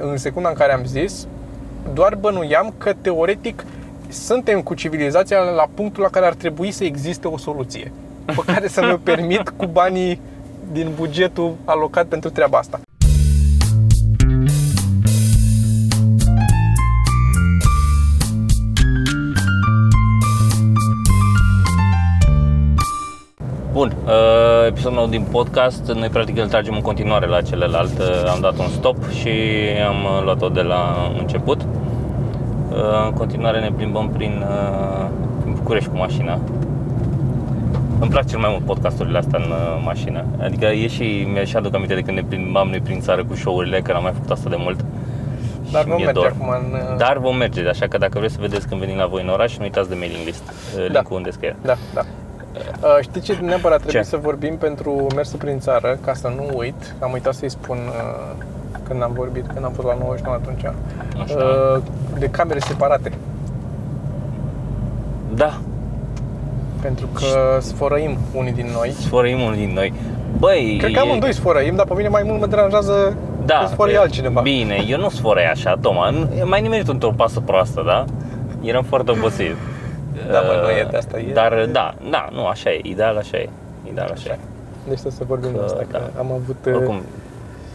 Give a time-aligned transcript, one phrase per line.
[0.00, 1.26] În secunda în care am zis,
[1.94, 3.64] doar bănuiam că teoretic
[4.08, 7.92] suntem cu civilizația la punctul la care ar trebui să existe o soluție
[8.24, 10.20] pe care să mi-o permit cu banii
[10.72, 12.80] din bugetul alocat pentru treaba asta.
[23.72, 27.98] Bun, uh, episodul nou din podcast, noi practic îl tragem în continuare la celălalt.
[27.98, 29.28] Uh, Am dat un stop și
[29.88, 31.60] am uh, luat-o de la început.
[31.62, 35.06] Uh, În continuare ne plimbăm prin, uh,
[35.40, 36.38] prin București cu mașina.
[38.00, 40.24] Îmi plac cel mai mult podcasturile astea în uh, mașină.
[40.42, 43.80] Adică e și, mi-și aduc aminte de când ne plimbam noi prin țară cu show-urile,
[43.80, 44.84] că n-am mai făcut asta de mult.
[45.72, 46.34] Dar Și vom mi-e merge dor.
[46.38, 46.72] acum în...
[46.72, 49.28] uh, Dar vom merge, așa că dacă vreți să vedeți când venim la voi în
[49.28, 50.42] oraș, nu uitați de mailing list,
[50.76, 50.92] uh, Da.
[50.92, 51.56] link-ul unde scrie.
[51.62, 52.00] Da, da.
[52.56, 54.08] Uh, știi ce neapărat trebuie Ce?
[54.08, 58.44] să vorbim pentru mersul prin țară, ca să nu uit, am uitat să-i spun uh,
[58.88, 60.64] când am vorbit, când am fost la 99 atunci,
[61.22, 61.44] Așa.
[61.44, 61.82] uh,
[62.18, 63.12] de camere separate,
[65.34, 65.58] Da,
[66.82, 68.90] pentru că sfărăim unii din noi.
[68.90, 69.92] sfărăim unul din noi.
[70.38, 73.16] Băi, Cred că e- amândoi sfărăim, dar pe mine mai mult mă deranjează
[73.46, 74.40] da, că sfărăie e- altcineva.
[74.40, 76.10] Bine, eu nu sfărăi așa, Toma.
[76.10, 78.04] Nu- e mai nimerit într-o pasă proastă, da?
[78.62, 79.56] Eram foarte obosit.
[80.30, 83.16] Da, mă, nu Uh, e de asta, e- Dar, da, da, nu, așa e, ideal
[83.16, 83.48] așa e.
[83.90, 84.38] Ideal așa e.
[84.88, 86.20] Deci trebuie să vorbim Că, de asta, că da.
[86.20, 86.56] am avut...
[86.66, 87.00] uh, Oricum,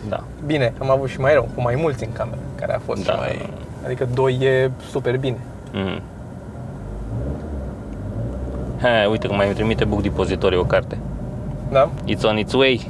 [0.09, 0.23] da.
[0.45, 3.11] Bine, am avut și mai rău, cu mai mulți în cameră, care a fost Da.
[3.13, 3.49] și mai...
[3.85, 5.37] Adică doi e super bine.
[5.73, 6.01] Mm.
[8.81, 10.97] He, uite că mai îmi trimite Book Depository o carte.
[11.71, 11.89] Da?
[12.13, 12.89] It's on its way.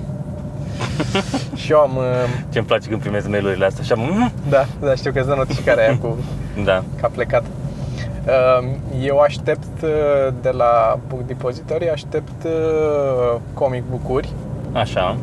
[1.56, 1.96] Și eu am...
[1.96, 2.04] uh,
[2.50, 5.84] Ce-mi place când primesc mail-urile astea, așa, mm, Da, da, știu că îți dă notificarea
[5.84, 6.18] aia cu
[6.64, 6.84] da.
[7.00, 7.44] că a plecat.
[8.28, 8.68] Uh,
[9.02, 9.90] Eu aștept uh,
[10.42, 14.30] de la Book Depository, aștept uh, comic book-uri.
[14.72, 15.18] Așa.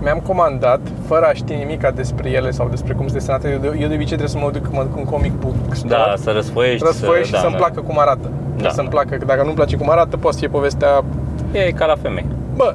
[0.00, 3.50] Mi-am comandat, fără a ști nimica despre ele sau despre cum sunt desenate.
[3.50, 5.94] Eu de, eu de obicei trebuie să mă duc, mă duc în comic book store,
[5.94, 6.86] Da, să răsfoiești.
[6.86, 7.58] răsfoiesc și da, să-mi da.
[7.58, 8.30] placă cum arată.
[8.56, 8.68] Da.
[8.68, 11.04] Să-mi placă, că dacă nu-mi place cum arată, poate să fie povestea...
[11.52, 12.26] E ca la femei.
[12.56, 12.74] Bă,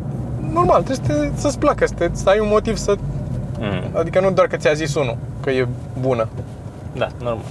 [0.53, 2.95] normal, trebuie să te, să-ți placă, să, te, să ai un motiv să...
[3.59, 3.84] Mm.
[4.00, 5.68] Adică nu doar că ți-a zis unul că e
[6.00, 6.28] bună.
[6.94, 7.44] Da, normal.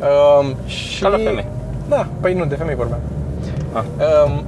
[0.00, 1.02] Um, și...
[1.02, 1.46] Ca la femei.
[1.88, 3.00] Da, păi nu, de femei vorbeam.
[3.72, 3.82] Ah.
[4.26, 4.44] Um,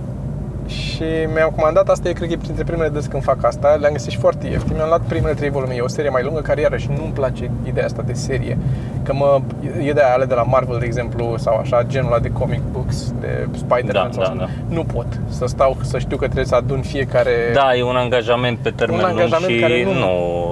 [0.73, 1.03] și
[1.35, 4.11] mi-am comandat, asta e, cred că e printre primele dăți când fac asta, le-am găsit
[4.11, 4.75] și foarte ieftin.
[4.77, 7.85] Mi-am luat primele trei volume, e o serie mai lungă, care iarăși nu-mi place ideea
[7.85, 8.59] asta de serie.
[9.03, 9.41] Că mă,
[9.85, 12.61] e de aia ale de la Marvel, de exemplu, sau așa, genul ăla de comic
[12.73, 14.35] books, de Spider-Man Da, sau da, așa.
[14.39, 14.75] da.
[14.75, 17.31] Nu pot să stau, să știu că trebuie să adun fiecare...
[17.55, 20.07] Da, e un angajament pe termen Un lung angajament și care nu- nu...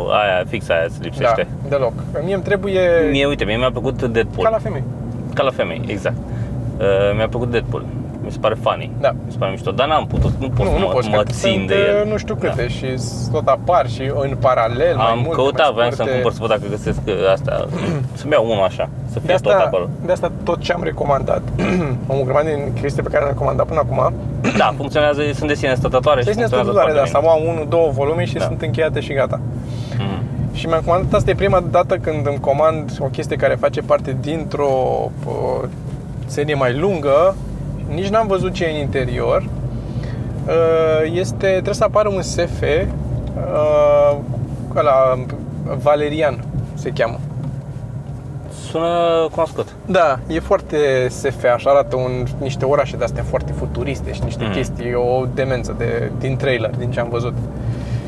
[0.09, 1.47] aia, fix aia îți da lipsește.
[1.69, 1.93] deloc.
[2.25, 4.45] Mie îmi trebuie Mie, uite, mie mi-a plăcut Deadpool.
[4.45, 4.83] ca la femei.
[5.35, 6.17] Ca la femei, exact.
[6.79, 7.85] Uh, mi-a plăcut Deadpool.
[8.31, 8.91] Mi se pare funny.
[9.01, 9.11] Da.
[9.11, 11.17] Mi se pare mișto, dar n-am putut, nu pot Nu, să nu mă, poți, mă
[11.17, 12.09] că țin sunt, de el.
[12.11, 12.69] nu știu câte Da.
[12.69, 12.87] și
[13.33, 16.13] tot apar și în paralel mai Am multe, căutat, mai voiam să-mi scurte.
[16.23, 17.67] cumpăr să văd dacă găsesc uh, asta,
[18.21, 19.89] să-mi iau unul așa, să fie De tot asta, acolo.
[20.07, 21.43] de asta tot ce am recomandat,
[22.07, 24.13] o grămadă din chestii pe care le-am comandat până acum,
[24.63, 27.67] Da, funcționează, sunt de sine stătătoare și este funcționează stătătoare, da, foarte sau au unul,
[27.69, 28.45] două volume și Da.
[28.45, 29.41] sunt încheiate și gata.
[29.97, 30.05] bine.
[30.05, 30.55] Mhm.
[30.57, 34.17] Și mi-am comandat, asta e prima dată când îmi comand o chestie care face parte
[34.21, 34.69] dintr-o
[35.27, 35.31] o,
[36.27, 37.35] serie mai lungă,
[37.95, 39.43] nici n-am văzut ce e în interior.
[40.47, 44.17] Uh, Este, trebuie să apară un SF, uh,
[44.77, 45.19] ăla,
[45.83, 47.19] Valerian se cheamă.
[48.71, 49.69] Sună cunoscut.
[49.87, 50.77] Da, e foarte
[51.09, 54.51] SF, așa arată un, niște orașe de astea foarte futuriste și niște Mm.
[54.53, 57.35] chestii, o demență de, din trailer, din ce am văzut.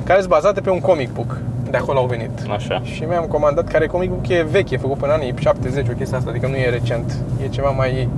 [0.04, 1.36] Care sunt bazate pe un comic book,
[1.70, 2.30] de acolo au venit.
[2.50, 2.80] Așa.
[2.84, 5.92] Și mi-am comandat, care comic book e vechi, e făcut până în anii 70, o
[5.92, 7.12] chestie asta, adică nu e recent,
[7.44, 8.08] e ceva mai,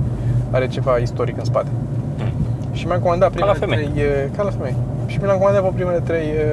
[0.55, 1.69] are ceva istoric în spate.
[2.17, 2.31] Mm.
[2.73, 3.91] Și mi-am comandat Ca la primele femei.
[3.93, 4.75] trei, e, ca la femei.
[5.05, 6.45] Și mi le-am comandat pe primele trei e,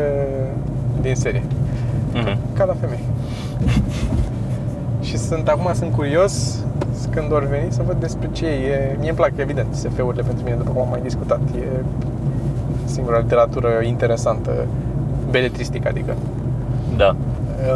[1.00, 1.42] din serie.
[2.12, 2.38] Mhm.
[2.56, 3.00] Ca la femei.
[5.00, 6.58] și sunt acum sunt curios
[7.10, 8.96] când or veni să văd despre ce e.
[8.98, 11.41] Mie îmi plac evident SF-urile pentru mine, după cum am mai discutat.
[11.56, 11.62] E
[12.84, 14.50] singura literatură interesantă,
[15.30, 16.14] beletristică, adică.
[16.96, 17.16] Da.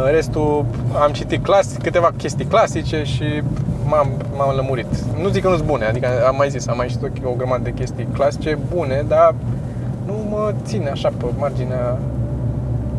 [0.05, 0.65] În restul
[1.03, 3.41] am citit clas, câteva chestii clasice și
[3.87, 4.07] m-am,
[4.37, 4.91] m-am lămurit.
[5.21, 7.33] Nu zic că nu sunt bune, adică am mai zis, am mai citit o, o
[7.37, 9.35] grămadă de chestii clasice bune, dar
[10.05, 11.97] nu mă ține așa pe marginea...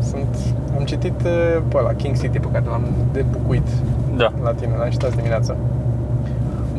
[0.09, 0.35] Sunt,
[0.77, 3.67] am citit uh, pe ăla, King City, pe care l-am debucuit
[4.15, 4.33] Da.
[4.43, 5.55] la tine, l-am citit azi dimineața.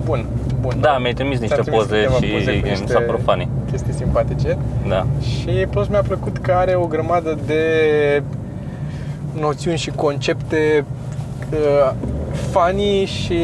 [0.04, 0.24] Bun,
[0.60, 0.76] bun.
[0.80, 3.20] Da, mi-ai trimis niște Ți-am trimis poze câteva și poze cu mi niște s-a părut
[3.24, 3.48] funny.
[3.70, 4.56] Chestii simpatice.
[4.88, 5.06] Da.
[5.20, 7.62] Și plus mi-a plăcut că are o grămadă de
[9.40, 10.84] noțiuni și concepte
[11.52, 11.92] uh,
[12.50, 13.42] funny și,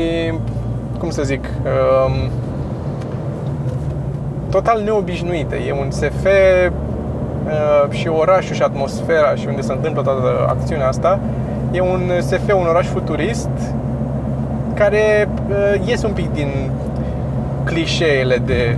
[0.99, 2.31] cum să zic, um,
[4.51, 5.57] total neobișnuite.
[5.67, 11.19] E un SF uh, și orașul și atmosfera și unde se întâmplă toată acțiunea asta
[11.71, 13.49] E un SF, un oraș futurist
[14.75, 16.71] care uh, iese un pic din
[17.65, 18.77] clișeele de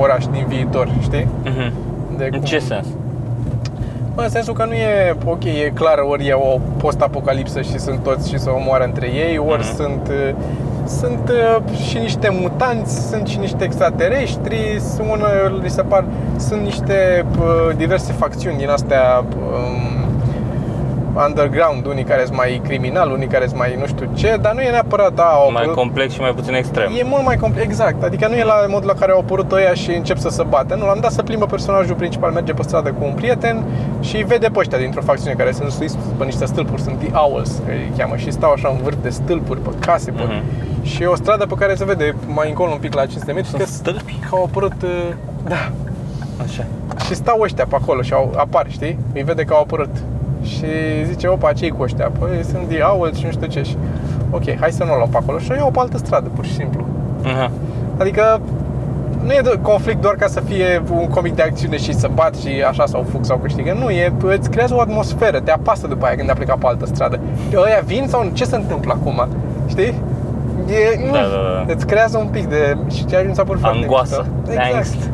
[0.00, 1.26] oraș din viitor, știi?
[1.44, 1.72] Mhm.
[2.16, 2.86] De În ce sens?
[4.14, 7.98] Bă, în sensul că nu e, ok, e clar, ori e o post-apocalipsă și sunt
[8.02, 9.74] toți și se omoară între ei, ori Mhm.
[9.74, 10.34] sunt, uh,
[10.86, 15.26] sunt uh, și niște mutanți, sunt și niște extraterestri, sunt, ună,
[15.62, 16.04] li se par,
[16.36, 19.95] sunt niște uh, diverse facțiuni din astea um,
[21.26, 24.60] underground, unii care sunt mai criminali, unii care sunt mai nu știu ce, dar nu
[24.60, 26.92] e neapărat, a, au Mai apărut- complex și mai puțin extrem.
[26.98, 28.02] E mult mai complex, exact.
[28.02, 30.74] Adică nu e la modul la care au apărut ăia și încep să se bată.
[30.74, 33.64] Nu, l-am dat să plimbă personajul principal, merge pe stradă cu un prieten
[34.00, 37.60] și vede pe ăștia dintr-o facțiune care sunt suiți pe niște stâlpuri, sunt The Owls,
[37.68, 40.22] îi cheamă, și stau așa în vârf de stâlpuri, pe case, pe...
[40.22, 40.42] Mhm.
[40.82, 43.48] Și e o stradă pe care se vede mai încolo un pic la 500 metri
[43.48, 44.12] Sunt că, stâlpi?
[44.20, 44.90] că au apărut, uh,
[45.48, 45.70] da,
[46.42, 46.64] Așa.
[47.06, 48.98] și stau ăștia pe acolo și au, apar, știi?
[49.14, 49.90] Îi vede că au apărut.
[50.46, 50.66] Și
[51.04, 52.10] zice, opa, ce cu ăștia?
[52.18, 53.62] Păi sunt The Owls și nu știu ce.
[53.62, 53.76] Și,
[54.30, 55.38] ok, hai să nu o luăm pe acolo.
[55.38, 56.84] Și o iau pe altă stradă, pur și simplu.
[57.24, 57.50] Aha.
[57.98, 58.40] Adică
[59.24, 62.34] nu e de- conflict doar ca să fie un comic de acțiune și să bat
[62.34, 63.76] și așa sau fug sau câștigă.
[63.80, 66.86] Nu, e, îți creează o atmosferă, te apasă după aia când a plecat pe altă
[66.86, 67.18] stradă.
[67.54, 69.28] Ăia vin sau ce se întâmplă acum?
[69.66, 69.94] Știi?
[70.66, 71.72] E, Da, da, da.
[71.74, 72.76] Îți creează un pic de...
[72.94, 74.26] și ceea ce mi s-a părut foarte Angoasă.
[74.44, 74.52] mișto.
[74.52, 74.74] Exact.
[74.74, 75.10] Angst.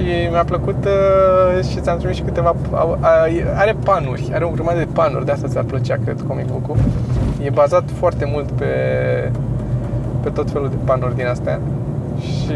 [0.00, 2.54] Și mi-a plăcut uh, și ți-am trimis și câteva...
[2.72, 3.26] au- a-
[3.56, 6.76] Are panuri, are o grămadă de panuri, de asta ți-ar plăcea, cred, comic book
[7.42, 8.66] E bazat foarte mult pe,
[10.22, 11.60] pe tot felul de panuri din astea.
[12.20, 12.54] Și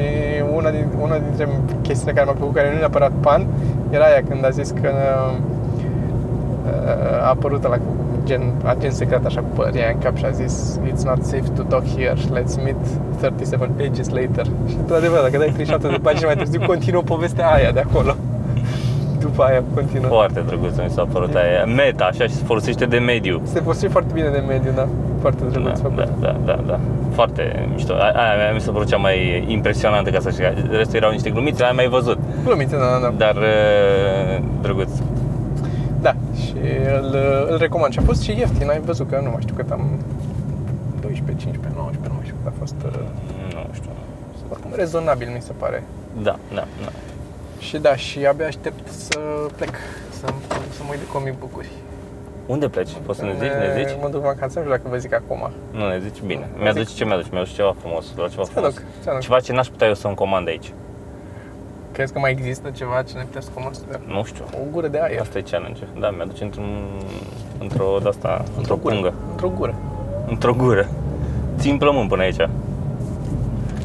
[0.56, 1.48] una, din, una dintre
[1.82, 3.46] chestiile care mi-a plăcut, care nu e neapărat pan,
[3.90, 5.38] era aia când a zis că uh,
[7.22, 7.78] a apărut la
[8.24, 11.62] gen agent secret așa cu părerea în cap și a zis It's not safe to
[11.62, 12.76] dock here, let's meet
[13.18, 17.70] 37 pages later Și într-adevăr, dacă dai 37 de pagini mai târziu, continuă povestea aia
[17.70, 18.14] de acolo
[19.24, 21.64] După aia continuă Foarte drăguț mi s-a părut aia.
[21.64, 23.40] Meta, așa, și se folosește de mediu.
[23.44, 24.88] Se folosește foarte bine de mediu, da
[25.20, 26.78] Foarte Da, drăguț făcut da, da, da, da.
[27.14, 27.92] Foarte mișto.
[27.92, 30.44] Aia aia mi s-a părut cea mai impresionantă ca să știi.
[30.70, 32.18] Restul erau niște glumițe, aia mai văzut.
[32.44, 34.90] Glumițe, da, da, da Dar uh, drăguț.
[36.00, 36.43] Da, și
[37.00, 37.16] îl,
[37.50, 40.00] îl recomand Și a fost și ieftin, ai văzut că nu mai știu cât am
[41.00, 42.92] 12, 15, 19, nu mai știu cât a fost uh,
[43.54, 43.90] Nu știu.
[44.50, 45.82] Oricum, rezonabil mi se pare
[46.22, 46.90] Da, da, da.
[47.58, 49.18] Și da, și abia aștept să
[49.56, 49.74] plec,
[50.18, 50.26] să,
[50.76, 51.68] să mă uit de comic book-uri.
[52.46, 52.90] Unde pleci?
[53.06, 53.56] Poți să ne zici?
[53.64, 53.96] Ne zici?
[54.00, 55.50] Mă duc în vacanță, nu știu dacă vă zic acum.
[55.70, 56.20] Nu ne zici?
[56.26, 56.48] Bine.
[56.58, 57.30] Mi-aduci ce mi-aduci?
[57.30, 58.68] Mi-aduci ceva frumos, la ceva frumos.
[58.68, 59.20] aduc, ți aduc.
[59.20, 60.72] Ceva ce n-aș putea eu să-mi comand aici.
[61.94, 63.74] Crezi că mai există ceva ce ne putea să comand?
[64.06, 64.44] Nu știu.
[64.52, 65.20] O gură de aer.
[65.20, 65.82] Asta e challenge.
[66.00, 66.70] Da, mi-aduce într-un,
[67.58, 68.94] într-o de-asta, într-o gură.
[68.94, 69.12] pungă.
[69.30, 69.74] Într-o gură.
[70.28, 70.88] Într-o gură.
[71.58, 72.48] Țin plămân până aici.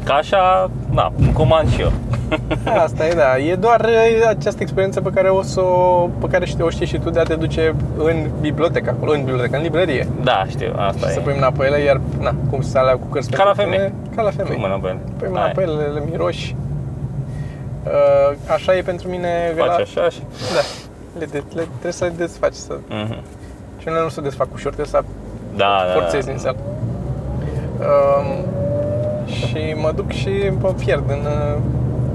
[0.04, 1.92] Ca așa, da, îmi comand și eu.
[2.84, 3.38] Asta e, da.
[3.38, 6.86] E doar e, această experiență pe care o să o, pe care știi, o știi
[6.86, 10.08] și tu de a te duce în bibliotecă, acolo, în bibliotecă, în librărie.
[10.22, 11.14] Da, știu, asta și e.
[11.14, 13.62] să pui mâna pe ele, iar, na, cum să alea cu cărți Ca la pentru
[13.74, 13.78] femei.
[13.78, 14.52] tine, Ca la femei.
[14.52, 14.98] Pui mâna pe ele.
[15.18, 15.52] Pui mâna Aia.
[15.54, 16.56] pe ele, le miroși.
[17.84, 20.20] Uh, așa e pentru mine Faci la- așa și...
[20.54, 20.60] Da.
[21.18, 22.52] Le, de, le, trebuie să le desfaci.
[22.54, 23.16] Să, Mhm.
[23.78, 25.02] și unele nu se desfac ușor, trebuie să
[25.56, 26.32] Da, da, forțezi da.
[26.32, 26.56] din sal.
[27.80, 28.44] Um,
[29.26, 30.30] și mă duc și
[30.60, 31.58] mă pierd în, uh,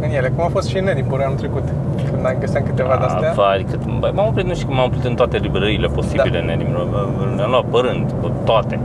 [0.01, 1.63] în ele, cum a fost și în Edinburgh anul trecut,
[2.11, 3.31] când am găseam câteva de astea.
[3.35, 6.37] Vai, cât, băi, m-am oprit, nu știu cum m-am oprit în toate librăriile posibile Da.
[6.37, 6.87] în Edinburgh.
[7.35, 8.79] Le-am luat pe rând, pe toate.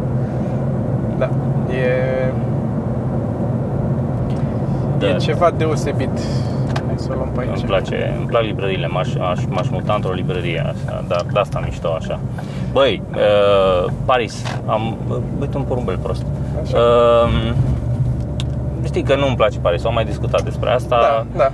[1.19, 1.28] Da,
[1.75, 2.33] e,
[4.99, 5.07] Da.
[5.09, 6.11] e ceva deosebit.
[7.00, 7.57] Hai să o luăm pe aici.
[7.57, 11.61] Îmi place, îmi plac librăriile, m-aș, aș, m-aș muta într-o librărie așa, dar de asta
[11.64, 12.21] mișto așa.
[12.73, 14.97] Băi, uh, Paris, am,
[15.40, 16.26] uite un porumbel prost.
[16.62, 16.78] Așa.
[16.78, 17.52] Uh,
[18.85, 20.97] știi că nu-mi place Paris, am mai discutat despre asta.
[21.00, 21.52] Da, da.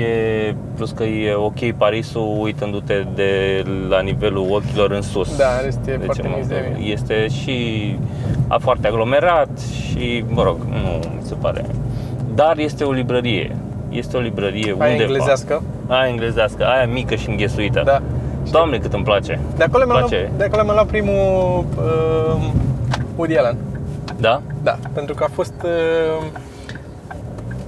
[0.00, 5.36] E, plus că e ok Parisul uitându-te de la nivelul ochilor în sus.
[5.36, 6.76] Da, în rest e foarte mă- mizerie.
[6.80, 7.56] Este și
[8.48, 11.64] a, foarte aglomerat și, mă rog, nu mi se pare.
[12.34, 13.56] Dar este o librărie.
[13.92, 15.02] Este o librărie Aia undeva.
[15.02, 15.62] englezească.
[15.86, 17.82] Aia englezească, aia mică și înghesuită.
[17.84, 18.02] Da.
[18.50, 19.40] Doamne, cât îmi place.
[19.56, 20.16] De acolo mi-am Place.
[20.20, 22.50] luat, de acolo mi-am luat primul uh,
[23.16, 23.56] Woody Allen.
[24.16, 24.40] Da?
[24.62, 25.54] Da, pentru că a fost...
[25.64, 26.26] Uh,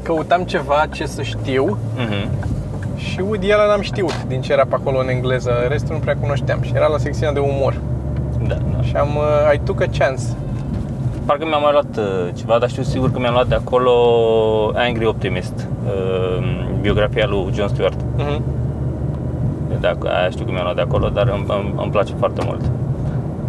[0.02, 2.28] căutam ceva ce să știu Mhm.
[2.96, 6.16] și Woody Allen am știut din ce era pe acolo în engleză, restul nu prea
[6.20, 7.74] cunoșteam și era la secțiunea de umor.
[8.46, 8.82] Da, da.
[8.82, 10.22] Și am uh, I took a chance.
[11.26, 13.92] Parcă mi-am mai luat uh, ceva, dar știu sigur că mi-am luat de acolo
[14.74, 16.44] Angry Optimist, uh,
[16.80, 17.96] biografia lui John Stewart.
[18.18, 18.40] Uh-huh.
[19.80, 22.40] De ac- aia știu că mi-am luat de acolo, dar îmi, îmi, îmi place foarte
[22.44, 22.60] mult.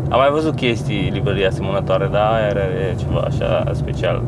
[0.10, 4.22] Am mai văzut chestii, librării asemănătoare, dar aia era e ceva așa special.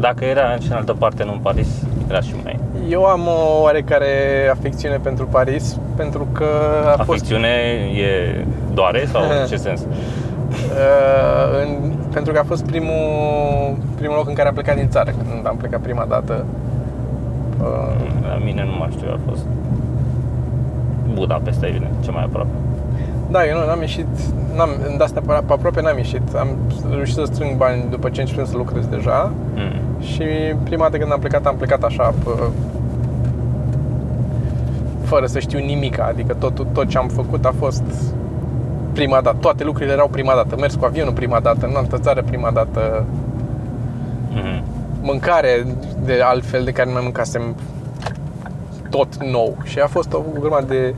[0.00, 1.68] Dacă era și în altă parte, nu în Paris,
[2.08, 2.58] era și mai...
[2.88, 4.06] Eu am o oarecare
[4.50, 6.46] afecțiune pentru Paris, pentru că
[6.86, 7.48] a fost Afecțiune
[7.96, 8.44] e
[8.74, 9.80] doare sau în ce sens?
[9.80, 9.86] Uh,
[11.62, 15.46] în, pentru că a fost primul, primul loc în care am plecat din țară, când
[15.46, 16.44] am plecat prima dată.
[17.60, 17.94] Uh,
[18.28, 19.44] La mine nu mai știu, a fost
[21.14, 22.50] Budapesta, evident, ce mai aproape.
[23.30, 24.06] da, eu nu am ieșit,
[24.56, 26.34] n-am, de asta pe pe aproape n-am ieșit.
[26.34, 26.48] Am
[26.90, 30.00] reușit să strâng bani după ce începem să lucrez deja Mm.
[30.02, 30.22] și
[30.62, 32.30] prima dată când am plecat, am plecat așa, pe,
[35.02, 37.82] fără să știu nimic, adică tot, tot ce am făcut a fost
[38.92, 39.36] prima dată.
[39.40, 40.56] Toate lucrurile erau prima dată.
[40.56, 43.04] Mers cu avionul prima dată, în altă țară prima dată,
[44.34, 44.62] Mm.
[45.00, 45.66] mâncare
[46.04, 47.56] de altfel de care nu mai mâncasem
[48.90, 50.94] tot nou și a fost o grămadă de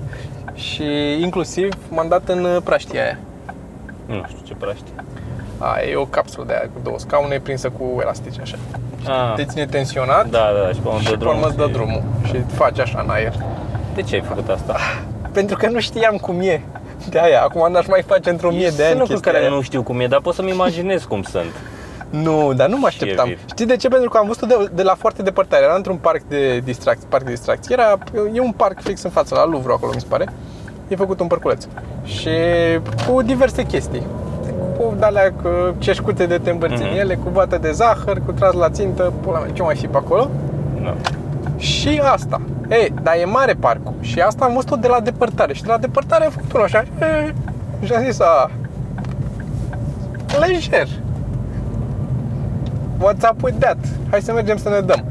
[0.55, 0.85] și
[1.23, 3.19] inclusiv m-am dat în praștia aia.
[4.07, 4.85] Nu știu ce praști.
[5.59, 8.57] A, e o capsulă de aia cu două scaune prinsă cu elastice așa.
[9.09, 11.49] Ah, Te ține tensionat da, da, și pe unde și dă pe urmă drumul.
[11.49, 13.35] îți dă și- drumul și faci așa în aer.
[13.95, 14.77] De ce ai făcut asta?
[15.33, 16.63] Pentru că nu știam cum e.
[17.09, 19.55] De aia, acum n-aș mai face într-o mie de Sunt ani lucruri chestia care aia.
[19.55, 21.53] nu știu cum e, dar pot să-mi imaginez cum sunt.
[22.11, 23.27] Nu, dar nu mă așteptam.
[23.29, 23.39] vir.
[23.49, 23.89] Știi de ce?
[23.89, 25.65] Pentru că am văzut-o de, de la foarte depărtare.
[25.65, 27.77] Era într-un parc de distracție, parc de distracție.
[27.79, 27.99] Era,
[28.33, 30.29] e un parc fix în față, la Louvre acolo, mi se pare.
[30.89, 31.65] E făcut un parculeț.
[32.05, 32.31] Și
[33.09, 34.03] cu diverse chestii.
[34.79, 36.99] Cu de-alea cu ceșcute de te îmbărți în Mhm.
[36.99, 39.97] ele, cu vată de zahăr, cu tras la țintă, pula mea, ce mai fi pe
[39.97, 40.31] acolo.
[40.83, 40.95] Da.
[41.65, 42.41] Și asta.
[42.71, 43.95] Ei, dar e mare parcul.
[44.01, 45.53] Și asta am văzut-o de la depărtare.
[45.53, 46.85] Și de la depărtare am făcut unul așa.
[47.01, 47.35] E,
[47.87, 48.51] și am zis, a,
[50.41, 50.89] lejer.
[52.99, 53.77] What's up with that?
[54.11, 55.05] Hai să mergem să ne dăm.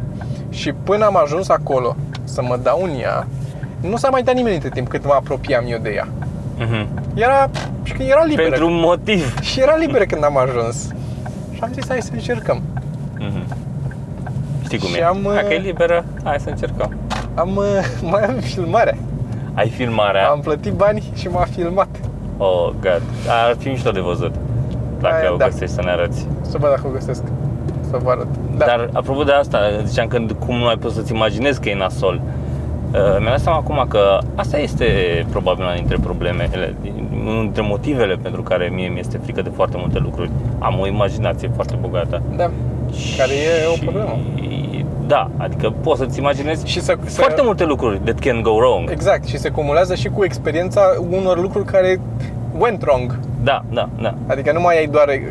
[0.49, 3.27] Și până am ajuns acolo să mă dau în ea,
[3.81, 6.07] nu s-a mai dat nimeni între timp cât mă apropiam eu de ea.
[6.57, 6.87] Mhm.
[7.15, 7.49] Era,
[7.83, 8.49] și că era liberă.
[8.49, 9.39] Pentru un motiv.
[9.41, 10.87] Și era liberă când am ajuns.
[11.53, 12.61] Și am zis, hai să încercăm.
[13.19, 13.55] Mhm.
[14.63, 15.05] Știi cum Și e?
[15.05, 16.95] am, Dacă e uh, liberă, hai să încercăm.
[17.35, 17.59] Am,
[18.11, 18.95] mai am filmarea.
[19.53, 20.27] Ai filmarea?
[20.29, 21.87] Am plătit bani și m-a filmat.
[22.37, 23.01] Oh, God.
[23.47, 24.33] Ar fi mișto de văzut.
[24.99, 25.45] Dacă Aia, o da.
[25.45, 26.27] găsești să ne arăți.
[26.41, 27.23] Să văd dacă o găsesc.
[27.89, 28.27] Să vă arăt.
[28.57, 28.65] Da.
[28.65, 32.21] Dar apropo de asta, ziceam că cum nu ai poți să-ți imaginezi că e nasol.
[32.93, 34.85] Uh, Mi-am dat seama acum că asta este
[35.29, 36.75] probabil una dintre problemele,
[37.25, 40.29] unul dintre motivele pentru care mie mi este frică de foarte multe lucruri.
[40.59, 42.21] Am o imaginație foarte bogată.
[42.35, 42.49] da.
[43.17, 44.17] Care e o problemă.
[45.13, 48.49] Și- Da, adică poți să-ți imaginezi Și să, să, foarte multe lucruri that can go
[48.51, 48.89] wrong.
[48.89, 51.99] Exact, și se cumulează și cu experiența unor lucruri care
[52.57, 53.19] went wrong.
[53.43, 54.13] Da, da, da.
[54.27, 55.21] Adică nu mai ai doar, eh,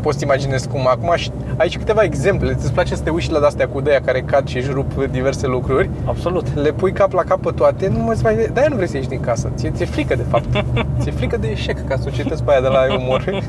[0.00, 0.86] poți să imaginezi cum.
[0.86, 2.50] Acum și- ai și câteva exemple.
[2.50, 5.46] Îți place să te uiți la de-astea cu de care cad și își rup diverse
[5.46, 5.90] lucruri.
[6.04, 6.46] Absolut.
[6.62, 8.34] Le pui cap la cap pe toate, nu mai mai...
[8.52, 9.50] De-aia nu vrei să ieși din casă.
[9.56, 10.64] Ți-e, ți-e frică, de fapt.
[11.00, 13.42] ți-e frică de eșec, ca societăți pe aia de la umor.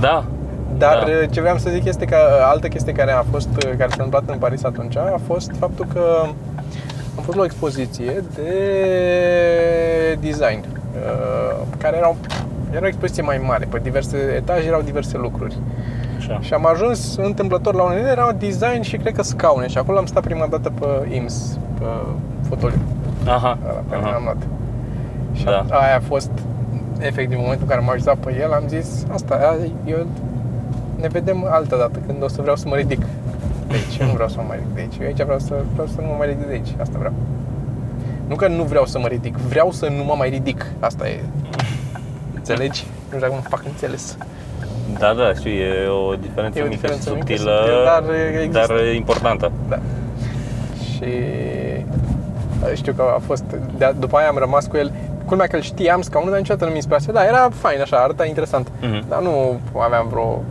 [0.00, 0.24] Da.
[0.78, 1.10] Dar Da.
[1.22, 3.88] uh, ce vreau să zic este că uh, altă chestie care a fost, uh, care
[3.90, 6.02] s-a întâmplat în Paris atunci a fost faptul că
[7.16, 8.52] am fost la o expoziție de
[10.20, 12.14] design, uh, care era,
[12.70, 15.56] era o expoziție mai mare, pe diverse etaje erau diverse lucruri.
[16.18, 16.38] Așa.
[16.40, 20.06] Și am ajuns întâmplător la unele, era design și cred că scaune și acolo am
[20.06, 21.84] stat prima dată pe IMS, pe
[22.48, 22.78] fotoliu,
[23.26, 23.58] Aha.
[23.64, 24.10] ăla pe care aha.
[24.10, 24.36] l-am luat.
[25.32, 25.64] Și Da.
[25.70, 26.30] aia a fost
[26.98, 30.06] efectiv momentul în care m-am așezat pe el, am zis, asta, eu
[31.00, 33.00] ne vedem altă dată, când o să vreau să mă ridic
[33.68, 34.00] de aici.
[34.00, 34.96] Eu nu vreau să mă mai ridic de aici.
[35.00, 36.74] Eu aici vreau să, vreau să nu mă mai ridic de aici.
[36.80, 37.12] Asta vreau.
[38.28, 40.66] Nu că nu vreau să mă ridic, vreau să nu mă mai ridic.
[40.80, 41.20] Asta e.
[42.34, 42.86] Înțelegi?
[43.10, 44.16] Nu știu dacă mă fac înțeles.
[44.98, 48.14] Da, da, știu, e o diferență E o mică diferență și mică, subtilă, subtilă, dar
[48.42, 48.66] există.
[48.68, 49.52] dar importantă.
[49.68, 49.78] Da.
[50.78, 51.12] Și
[52.62, 53.44] uh, știu că a fost,
[53.76, 54.92] de, după aia am rămas cu el,
[55.24, 58.24] culmea că îl știam scaunul, dar niciodată nu mi se Da, era fain așa, arăta
[58.26, 58.68] interesant.
[58.80, 59.08] Mhm.
[59.08, 60.42] Dar nu aveam vreo...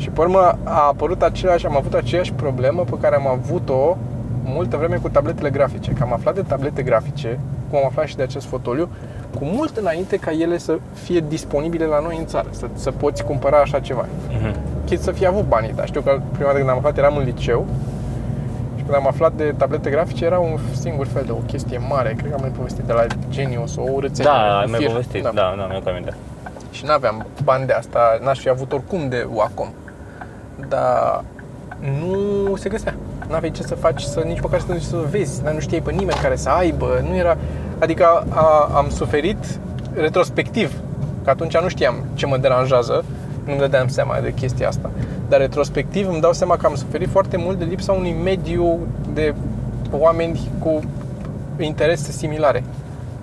[0.00, 3.96] Și pe urmă a apărut același, am avut aceeași problemă pe care am avut-o
[4.44, 5.90] multă vreme cu tabletele grafice.
[5.92, 7.38] Că am aflat de tablete grafice,
[7.70, 8.88] cum am aflat și de acest fotoliu,
[9.38, 13.24] cu mult înainte ca ele să fie disponibile la noi în țară, să, să poți
[13.24, 14.54] cumpăra așa ceva Mhm.
[14.86, 17.24] chit să fi avut banii, dar știu că prima dată când am aflat eram în
[17.24, 17.66] liceu
[18.76, 22.14] și când am aflat de tablete grafice era un singur fel de o chestie mare,
[22.16, 24.30] cred că am mai povestit de la Genius, o urățenie.
[24.30, 24.88] Da, ai un mai fir.
[24.88, 26.14] povestit, da, da, mi-am aminte.
[26.70, 29.68] Și n-aveam bani de asta, n-aș fi avut oricum de Wacom.
[30.68, 31.24] Dar
[32.00, 32.94] nu se găsea.
[33.28, 35.80] N-aveai ce să faci, să nici măcar să te duci să vezi, dar nu știai
[35.80, 37.36] pe nimeni care să aibă, nu era...
[37.78, 39.36] Adică a, am suferit
[39.94, 40.72] retrospectiv,
[41.24, 43.04] că atunci nu știam ce mă deranjează,
[43.44, 44.90] nu-mi dădeam seama de chestia asta.
[45.28, 48.78] Dar retrospectiv îmi dau seama că am suferit foarte mult de lipsa unui mediu
[49.14, 49.34] de
[49.90, 50.80] oameni cu
[51.58, 52.64] interese similare.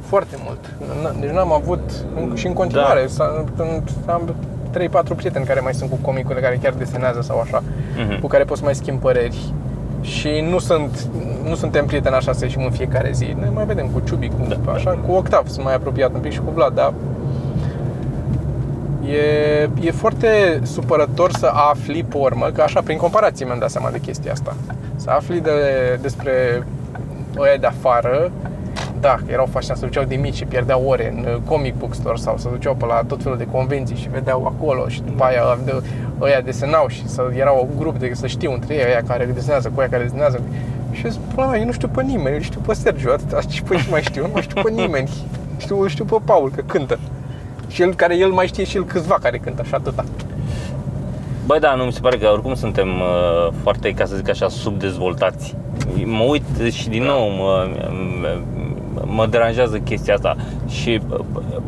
[0.01, 0.59] Foarte mult.
[0.65, 3.23] N- Deci n-am avut, în- și în continuare, Da.
[3.23, 3.43] da.
[3.63, 4.21] când am
[4.77, 7.63] 3-4 prieteni care mai sunt cu comicule care chiar desenează sau așa,
[7.97, 8.19] Mhm.
[8.21, 9.53] cu care poți să mai schimbi păreri.
[10.01, 11.07] Și nu sunt
[11.47, 13.35] nu suntem prieteni așa să ieșim în fiecare zi.
[13.39, 14.71] Ne mai vedem cu Ciubi, cu, Da.
[14.71, 16.93] așa, cu Octav, sunt mai apropiat un pic și cu Vlad, dar
[19.05, 23.89] e, e foarte supărător să afli pe urmă, că așa, prin comparație mi-am dat seama
[23.89, 24.55] de chestia asta.
[24.95, 25.51] Să afli de,
[26.01, 26.63] despre
[27.37, 28.31] ăia de afară,
[28.99, 31.93] da, că erau fascinați, se duceau de mici și pierdeau ore în uh, comic book
[31.93, 35.23] store sau se duceau pe la tot felul de convenții și vedeau acolo și după
[35.23, 35.81] aia de,
[36.21, 39.67] ăia desenau și să, erau un grup de să știu între ei, ăia care desenează
[39.67, 40.41] cu ăia care desenează.
[40.91, 43.11] Și eu zic, până la urmă, eu nu știu pe nimeni, eu știu pe Sergio,
[43.11, 45.09] atâta, și pe ce mai știu, nu mai știu pe nimeni.
[45.57, 46.99] Știu, știu pe Paul că cântă.
[47.67, 50.03] Și el care el mai știe și el câțiva care cântă și atâta.
[51.45, 54.47] Băi, da, nu mi se pare că oricum suntem uh, foarte, ca să zic așa,
[54.47, 55.55] subdezvoltați.
[56.05, 57.67] Mă uit și din nou mă,
[59.05, 60.35] mă, mă deranjează chestia asta
[60.67, 61.19] și uh,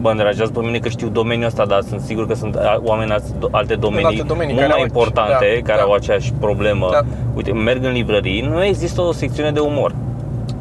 [0.02, 3.12] mă deranjează pe mine că știu domeniul ăsta, dar sunt sigur că sunt a- oameni
[3.12, 5.84] alți- alte domenii, alte domenii mult care mai au- importante, da, care da.
[5.86, 6.88] au aceeași problemă.
[6.92, 7.00] Da.
[7.36, 9.94] Uite, merg în librării, nu există o secțiune de umor.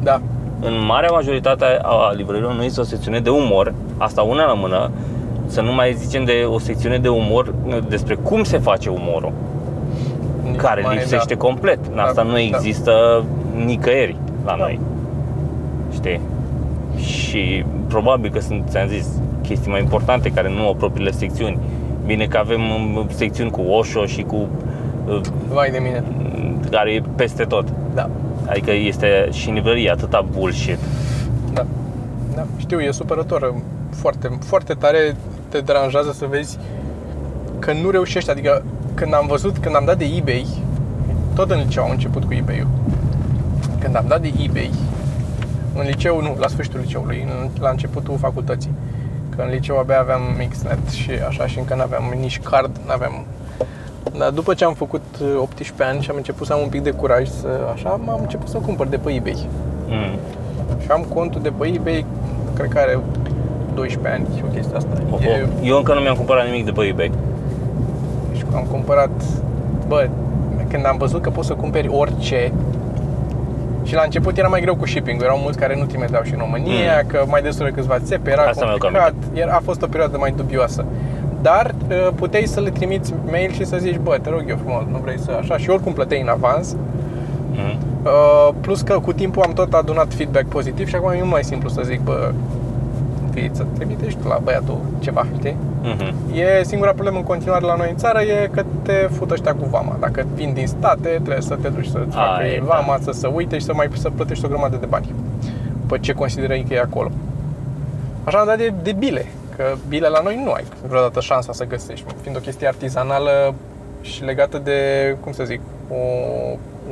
[0.03, 0.21] Da.
[0.61, 4.89] În marea majoritate a librărilor nu există o secțiune de umor, asta una la mână,
[5.47, 7.53] să nu mai zicem de o secțiune de umor
[7.87, 9.31] despre cum se face umorul,
[10.49, 11.39] Nici care mai- lipsește da.
[11.39, 11.79] complet.
[11.95, 12.39] Asta Da, nu da.
[12.39, 13.23] există
[13.65, 14.55] nicăieri la Da.
[14.57, 14.79] noi.
[15.93, 16.19] Știi?
[17.01, 19.07] Și probabil că sunt, ți-am zis,
[19.41, 21.59] chestii mai importante care nu au propriile secțiuni.
[22.05, 24.47] Bine că avem um, secțiuni cu Osho și cu
[25.07, 25.21] uh,
[25.53, 26.03] Vai de mine.
[26.71, 27.67] care e peste tot.
[27.93, 28.09] Da.
[28.45, 30.77] Adică este și în librărie atâta bullshit.
[31.53, 31.65] Da.
[32.35, 32.45] Da.
[32.57, 33.53] Știu, e supărător.
[33.89, 35.15] Foarte, foarte tare
[35.49, 36.57] te deranjează să vezi
[37.59, 38.29] că nu reușești.
[38.29, 38.63] Adică
[38.93, 40.45] când am văzut, când am dat de eBay,
[41.35, 42.67] tot în liceu am început cu eBay-ul.
[43.79, 44.71] Când am dat de eBay,
[45.79, 48.71] în liceu, nu, la sfârșitul liceului, în- la începutul facultății.
[49.35, 52.91] Că în liceu abia aveam Mixnet și așa și încă nu aveam nici card, nu
[52.91, 53.25] aveam
[54.17, 56.81] dar după ce am făcut uh, 18 ani și am început să am un pic
[56.81, 59.47] de curaj să așa, am început să cumpăr de pe eBay.
[59.87, 60.17] Mm.
[60.81, 62.05] Și am contul de pe eBay,
[62.53, 62.99] cred că are
[63.75, 64.89] 12 ani și o chestie asta.
[65.11, 65.21] Oho.
[65.23, 67.11] E, Eu încă nu mi-am cumpărat nimic de pe eBay.
[68.35, 69.09] și am cumpărat,
[69.87, 70.07] bă,
[70.67, 72.51] când am văzut că poți să cumperi orice
[73.89, 76.39] și la început era mai greu cu shipping erau mulți care nu trimiteau și în
[76.39, 77.07] România, Mm.
[77.07, 80.17] că mai destul de câțiva țepe, era Asta mi-au complicat, era, a fost o perioadă
[80.17, 80.85] mai dubioasă.
[81.41, 84.83] Dar uh, puteai să le trimiți mail și să zici, bă, te rog eu frumos,
[84.91, 86.75] nu vrei să așa și oricum plăteai în avans.
[87.51, 87.77] Mm.
[88.03, 91.43] Uh, plus că cu timpul am tot adunat feedback pozitiv și acum e mult mai
[91.43, 92.31] simplu să zic, bă,
[93.39, 95.55] fii, să trimitești tu la băiatul ceva, știi?
[95.81, 96.13] Mhm.
[96.33, 99.65] E singura problemă în continuare la noi în țară e că te fută ăștia cu
[99.65, 99.97] vama.
[99.99, 102.65] Dacă vin din state, trebuie să te duci să-ți A, facă e, ei da.
[102.65, 105.13] vama, să se uite și să mai să plătești o grămadă de bani.
[105.87, 107.11] Pe ce consideră că e acolo.
[108.23, 109.25] Așa am dat de, de bile,
[109.55, 113.53] că bile la noi nu ai vreodată șansa să găsești, fiind o chestie artizanală
[114.01, 114.77] și legată de,
[115.19, 115.95] cum să zic, o,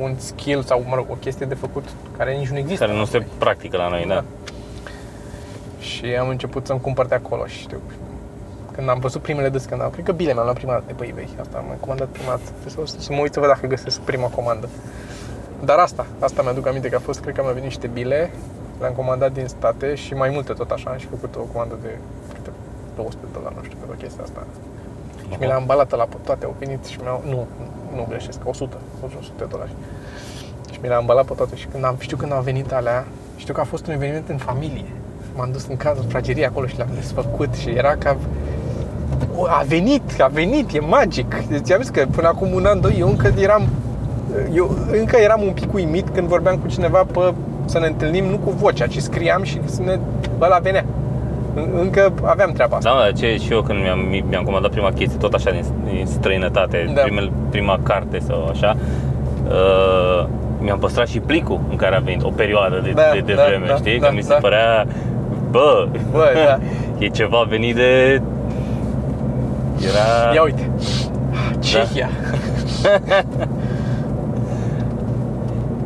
[0.02, 1.84] un skill sau, mă rog, o chestie de făcut
[2.16, 2.84] care nici nu există.
[2.84, 4.24] Care nu se practică la noi, da.
[5.88, 7.80] Și am început să-mi cumpăr de acolo și știu,
[8.72, 11.06] când am văzut primele de scandal, cred că bile mi-am luat prima dată de pe
[11.06, 11.28] eBay.
[11.40, 12.50] Asta am comandat prima dată.
[12.60, 14.68] Trebuie să, să mă uit să văd dacă găsesc prima comandă.
[15.64, 18.30] Dar asta, asta mi-aduc aminte că a fost, cred că mi-au venit niște bile,
[18.80, 21.98] le-am comandat din state și mai multe tot așa, am și făcut o comandă de
[22.34, 22.50] câte
[22.96, 24.46] 200 de dolari, nu știu, pe o chestie asta.
[25.20, 27.46] Și mi le-am ambalat la toate, au venit și mi-au, nu,
[27.94, 29.72] nu greșesc, 100, 100 de dolari.
[30.72, 33.54] Și mi le-am ambalat pe toate și când am, știu când au venit alea, știu
[33.54, 34.92] că a fost un eveniment în familie.
[35.38, 38.16] M-am dus în casa, în fragerie acolo și le-am desfăcut și era ca
[39.36, 41.34] o, a venit, a venit, e magic.
[41.48, 43.62] Deci am zis că până acum un an, doi, eu încă eram
[44.54, 47.32] eu încă eram un pic uimit când vorbeam cu cineva pe
[47.64, 49.98] să ne întâlnim nu cu vocea, ci scriam și să ne
[50.40, 50.84] ăla venea.
[51.54, 52.88] În- Încă aveam treaba asta.
[52.90, 53.98] Da, mă, ce și eu când mi-am,
[54.28, 57.00] mi-am comandat prima chestie, tot așa din, din străinătate, Da.
[57.02, 58.76] primel, prima carte sau așa,
[59.48, 60.26] uh,
[60.60, 63.42] mi-am păstrat și plicul în care a venit o perioadă de, Da, de, de da,
[63.46, 63.98] vreme, da, știi?
[63.98, 64.34] da, că mi se da.
[64.34, 64.86] părea,
[65.50, 66.58] bă, Bă, da.
[67.04, 68.22] e ceva venit de...
[69.80, 70.34] Era...
[70.34, 70.70] Ia uite.
[71.58, 72.08] Cehia.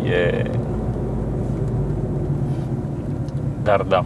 [0.05, 0.43] E...
[3.63, 4.05] Dar da.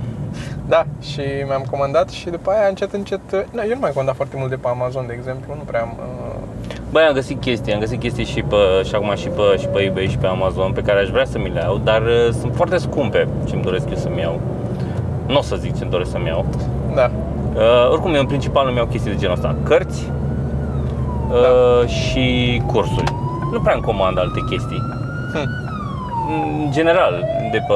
[0.69, 4.37] Da, și mi-am comandat și după aia încet încet, na, eu nu mai comandat foarte
[4.39, 6.35] mult de pe Amazon, de exemplu, nu prea am uh,
[6.91, 9.79] Băi, am găsit chestii, am găsit chestii și, pe, și acum și pe, și pe
[9.79, 12.55] eBay și pe Amazon pe care aș vrea să mi le iau, dar uh, sunt
[12.55, 14.41] foarte scumpe ce-mi doresc eu să-mi iau.
[15.27, 16.45] Nu o să zic ce-mi doresc să-mi iau.
[16.95, 17.11] da.
[17.55, 19.55] Uh, oricum, eu în principal îmi iau chestii de genul ăsta.
[19.63, 20.11] Cărți
[21.31, 23.15] uh, și cursuri.
[23.53, 24.83] Nu prea îmi comand alte chestii.
[25.33, 25.49] Hm.
[26.29, 27.75] În general, de pe...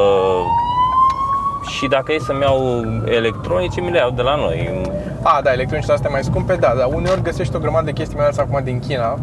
[1.69, 4.81] Și dacă e să-mi iau electronice, mi le iau de la noi.
[5.23, 8.25] A, da, electronicele astea mai scumpe, da, dar uneori găsești o grămadă de chestii, mai
[8.25, 9.19] ales acum din China.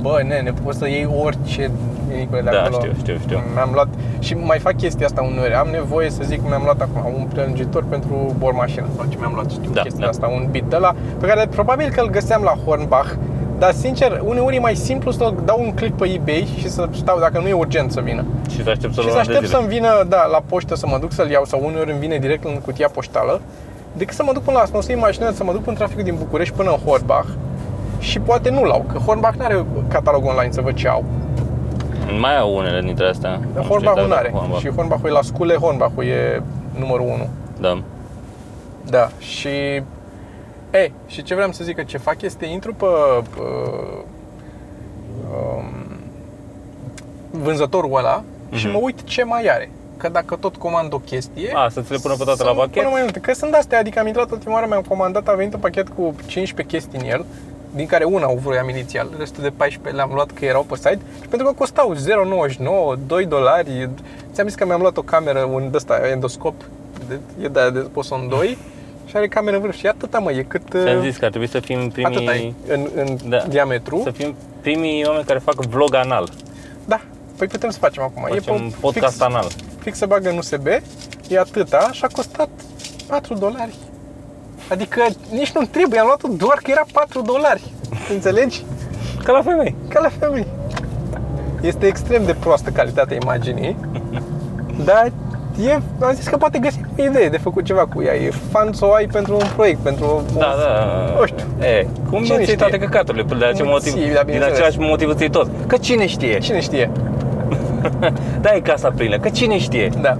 [0.00, 1.70] Bă, nene, poți să iei orice
[2.14, 2.76] clinicule de Da, acolo.
[2.78, 3.38] știu, știu, știu.
[3.54, 5.54] Mi-am luat și mai fac chestia asta uneori.
[5.54, 9.32] Am nevoie să zic că mi-am luat acum un prelungitor pentru bormașină sau ce mi-am
[9.34, 10.08] luat, știu Da, chestia da.
[10.14, 13.10] asta, un bit de la pe care probabil că îl găseam la Hornbach.
[13.58, 17.18] Dar sincer, uneori e mai simplu să dau un click pe eBay și să stau,
[17.18, 18.24] dacă nu e urgent să vină.
[18.50, 19.58] Și să aștept să și să luăm de aștept zile.
[19.58, 22.44] să-mi vină, da, la poștă să mă duc să-l iau sau uneori îmi vine direct
[22.44, 23.40] în cutia poștală,
[23.96, 26.14] decât să mă duc până la să mă mașină, să mă duc în traficul din
[26.18, 27.26] București până în Hornbach
[27.98, 31.04] și poate nu l-au, că Hornbach nu are catalog online să văd ce au.
[32.20, 33.30] Mai au unele dintre astea.
[33.54, 34.30] Nu știu Hornbach nu exact are.
[34.30, 34.60] Hornbach.
[34.60, 36.42] Și Hornbach e la scule, Hornbach e
[36.78, 37.28] numărul 1.
[37.60, 37.82] Da.
[38.90, 39.48] Da, și...
[40.70, 43.22] E, și ce vreau să zic, că ce fac este intru pe uh,
[45.30, 45.64] um,
[47.30, 48.22] vânzătorul ăla
[48.52, 48.74] și Mhm.
[48.74, 49.70] mă uit ce mai are.
[49.96, 51.52] Că dacă tot comand o chestie...
[51.54, 52.74] A, să ți le pună pe toate să la mă pachet?
[52.82, 53.18] Pună mai multe.
[53.20, 56.14] Că sunt astea, adică am intrat ultima oară, mi-am comandat, a venit un pachet cu
[56.26, 57.24] 15 chestii în el,
[57.74, 60.98] din care una o vroiam inițial, restul de 14 le-am luat că erau pe site
[61.20, 63.90] și pentru că costau 0,99, 2 dolari.
[64.32, 66.54] Ți-am zis că mi-am luat o cameră, un ăsta, endoscop,
[67.08, 68.58] de, e de, de Poson 2
[69.06, 70.62] și are cameră în vârf și atâta mă, e cât...
[70.70, 72.16] Ți-am uh, zis că ar trebui să fim primii...
[72.16, 73.38] Atâta e, în, în Da.
[73.48, 74.00] diametru.
[74.04, 76.28] Să fim primii oameni care fac vlog anal.
[76.84, 77.00] Da,
[77.38, 78.22] păi putem să facem acum.
[78.28, 79.46] Facem e un pe- podcast fix, anal.
[79.78, 80.66] fix să bagă în USB,
[81.28, 82.48] e atâta și a costat
[83.06, 83.74] 4 dolari.
[84.68, 85.00] Adică
[85.30, 87.62] nici nu trebuie, am luat-o doar că era 4 dolari.
[88.12, 88.64] Înțelegi?
[89.24, 89.74] Ca la femei.
[89.88, 90.46] Ca la femei.
[91.60, 93.76] Este extrem de proastă calitatea imaginii,
[94.84, 95.12] dar
[95.66, 98.14] e, am zis că poate găsi o idee de făcut ceva cu ea.
[98.14, 101.14] E fan să o ai pentru un proiect, pentru o, Da, da.
[101.18, 101.44] Nu știu.
[101.60, 102.56] E, cum Cine nu ții știe?
[102.56, 103.24] toate căcaturile?
[103.24, 104.56] Păi De acel Nu motiv, ții, da, din bineînțeles.
[104.58, 105.48] același motiv îți iei tot.
[105.66, 106.38] Că cine știe?
[106.38, 106.90] Cine știe?
[108.40, 109.18] Da, e casa plină.
[109.18, 109.90] Că cine știe?
[110.00, 110.18] Da.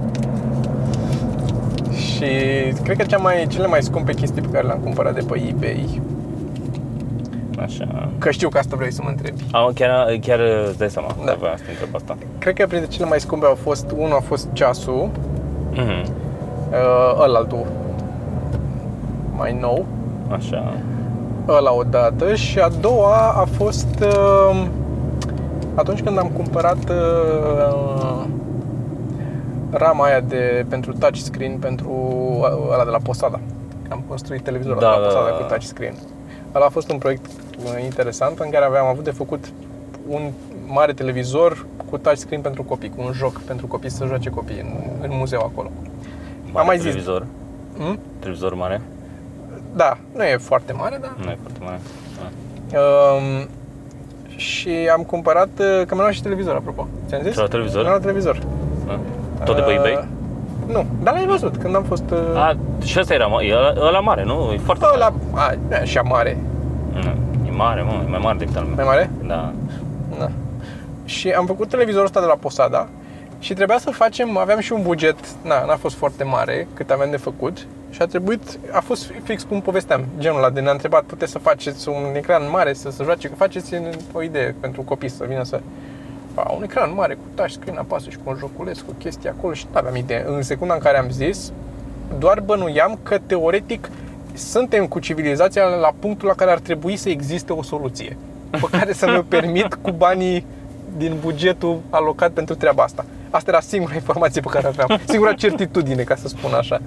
[2.25, 5.41] Și cred că cea mai, cele mai scumpe chestii pe care le-am cumpărat de pe
[5.49, 6.01] eBay,
[7.59, 8.09] Așa.
[8.17, 9.43] că știu că asta vrei să mă întrebi.
[9.51, 11.07] Am, chiar, chiar îți dai seama.
[11.17, 11.25] Da.
[11.25, 11.35] Da.
[11.39, 12.17] Voiam să te întreb asta.
[12.37, 15.09] Cred că printre cele mai scumpe au fost, unul a fost ceasul,
[15.71, 16.11] Mhm.
[16.71, 17.65] uh, ălaltul
[19.37, 19.85] mai nou,
[20.29, 20.73] Așa.
[21.47, 24.65] ăla odată și a doua a fost uh,
[25.75, 28.23] atunci când am cumpărat uh,
[29.71, 33.39] rama aia de, pentru touchscreen pentru uh, ăla de la Posada.
[33.89, 35.47] Am construit televizorul Da, de la da, Posada da, cu da.
[35.47, 35.93] touchscreen.
[36.55, 39.45] Ăla a fost un proiect uh, interesant în care aveam avut de făcut
[40.07, 40.31] un
[40.67, 44.73] mare televizor cu touchscreen pentru copii, cu un joc pentru copii să joace copiii în,
[45.01, 45.71] în muzeu acolo.
[46.45, 46.85] Mare Am mai zis.
[46.85, 47.25] televizor.
[47.77, 47.99] Hmm?
[48.19, 48.81] Televizor mare?
[49.75, 51.79] Da, nu e foarte mare, dar Nu e foarte mare.
[52.71, 52.79] Da.
[52.79, 53.47] Um,
[54.35, 56.87] și am cumpărat, uh, că mi-am luat și televizor, apropo.
[57.07, 57.31] Ți-am zis?
[57.31, 57.79] Ți-ai luat televizor?
[57.81, 58.39] Mi-am luat televizor.
[59.37, 59.43] Da.
[59.43, 60.07] Tot de pe Uh, eBay?
[60.67, 62.03] Nu, dar l-ai văzut când am fost...
[62.11, 64.51] Uh, A, și ăsta era, mă, e ăla, ăla mare, nu?
[64.53, 65.59] E foarte ăla, mare.
[65.71, 66.37] a, e așa mare.
[66.93, 66.99] Nu,
[67.47, 68.75] E mare, mă, e mai mare decât al meu.
[68.75, 69.09] Mai mare?
[69.27, 69.51] Da.
[70.19, 70.29] Da.
[71.05, 72.87] Și am făcut televizorul ăsta de la Posada
[73.39, 77.09] și trebuia să facem, aveam și un buget, na, n-a fost foarte mare cât aveam
[77.09, 81.03] de făcut și a trebuit, a fost fix cum povesteam, genul ăla de ne-a întrebat,
[81.03, 83.73] puteți să faceți un ecran mare, să se joace, că faceți
[84.13, 85.59] o idee pentru copii să vină să
[86.35, 89.65] a, un ecran mare cu touchscreen, apasă și cu un joculeț, cu chestii acolo și
[89.71, 90.23] nu aveam idee.
[90.27, 91.51] În secunda în care am zis,
[92.19, 93.89] doar bănuiam că teoretic
[94.33, 98.17] suntem cu civilizația la punctul la care ar trebui să existe o soluție
[98.49, 100.45] pe care să mi-o permit cu banii
[100.97, 103.05] din bugetul alocat pentru treaba asta.
[103.29, 106.81] Asta era singura informație pe care aveam, singura certitudine, ca să spun așa.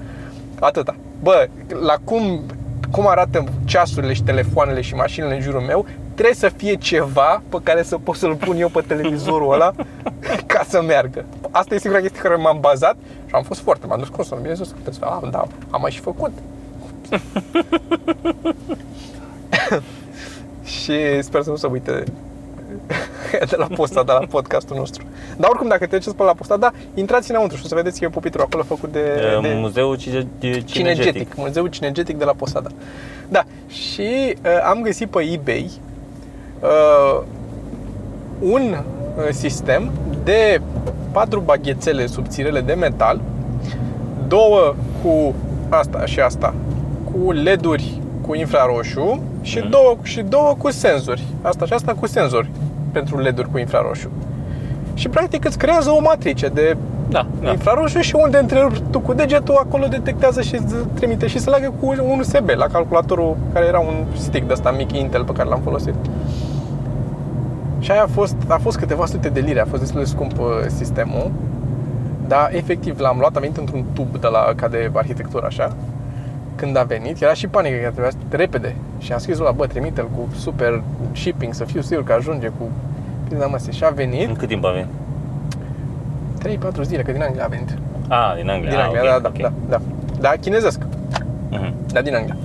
[0.60, 0.96] Atâta.
[1.22, 1.48] Bă,
[1.80, 2.42] la cum,
[2.90, 5.86] cum arată ceasurile și telefoanele și mașinile în jurul meu,
[6.18, 9.72] trebuie să fie ceva pe care să pot să-l pun eu pe televizorul ăla
[10.52, 11.24] ca să meargă.
[11.50, 14.34] Asta e singura chestie care m-am bazat și am fost foarte, m-am dus cum să
[14.42, 16.30] nu să puteți, ah, da, am mai și făcut.
[20.82, 22.04] și sper să nu se uite
[23.48, 25.04] de la posta, de la podcastul nostru.
[25.36, 28.04] Dar oricum, dacă treceți pe la posta, da, intrați înăuntru și o să vedeți că
[28.04, 28.98] e pupitrul acolo făcut de,
[29.36, 30.66] E, de Muzeul cine- de cinegetic.
[30.66, 31.34] Cinegetic.
[31.36, 32.68] Muzeul Cinegetic de la Posada.
[33.28, 35.70] Da, și uh, am găsit pe eBay
[36.62, 37.22] uh,
[38.40, 39.90] un uh, sistem
[40.24, 40.60] de
[41.12, 43.20] patru baghețele subțirele de metal,
[44.28, 45.34] două cu
[45.68, 46.54] asta și asta,
[47.04, 49.70] cu LED-uri cu infraroșu și, Mhm.
[49.70, 51.22] două, și două cu senzori.
[51.42, 52.50] Asta și asta cu senzori
[52.92, 54.08] pentru LED-uri cu infraroșu.
[54.94, 56.76] Și practic îți creează o matrice de
[57.10, 57.50] Da, da.
[57.50, 61.72] infraroșu și unde întrerupi tu cu degetul, acolo detectează și îți trimite și se leagă
[61.80, 65.48] cu un USB la calculatorul care era un stick de ăsta mic Intel pe care
[65.48, 65.94] l-am folosit.
[67.78, 70.38] Și aia a fost, a fost câteva sute de lire, a fost destul de scump
[70.38, 71.30] uh, sistemul,
[72.26, 75.72] dar efectiv l-am luat, am venit într-un tub de la, ca de arhitectură așa,
[76.54, 79.66] când a venit, era și panică că trebuia să repede și am scris la bă,
[79.66, 82.68] trimite-l cu super shipping, să fiu sigur că ajunge cu
[83.28, 83.70] Din Nămase.
[83.70, 84.88] Și a venit În cât timp a venit?
[86.78, 87.78] 3-4 zile, că din Anglia a venit.
[88.08, 88.70] A, din Anglia.
[88.70, 89.40] Din Ah, Anglia, ok, da, da, ok.
[89.40, 89.80] da, da.
[90.20, 90.80] Da, chinezesc,
[91.50, 91.72] Mhm.
[91.92, 92.36] da, din Anglia.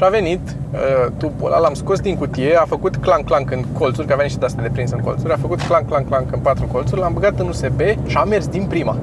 [0.00, 0.40] Și a venit
[0.72, 4.38] uh, tubul ăla, l-am scos din cutie, a făcut clank-clank în colțuri, că avea niște
[4.38, 7.80] de-astea de prins în colțuri, a făcut clank-clank-clank în patru colțuri, l-am băgat în USB
[8.06, 8.96] și a mers din prima.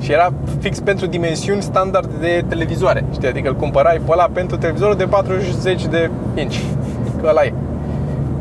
[0.00, 3.28] Și era fix pentru dimensiuni standard de televizoare, știi?
[3.28, 6.56] Adică îl cumpărai pe ăla pentru televizorul de 40 de inch,
[7.20, 7.52] că ăla e.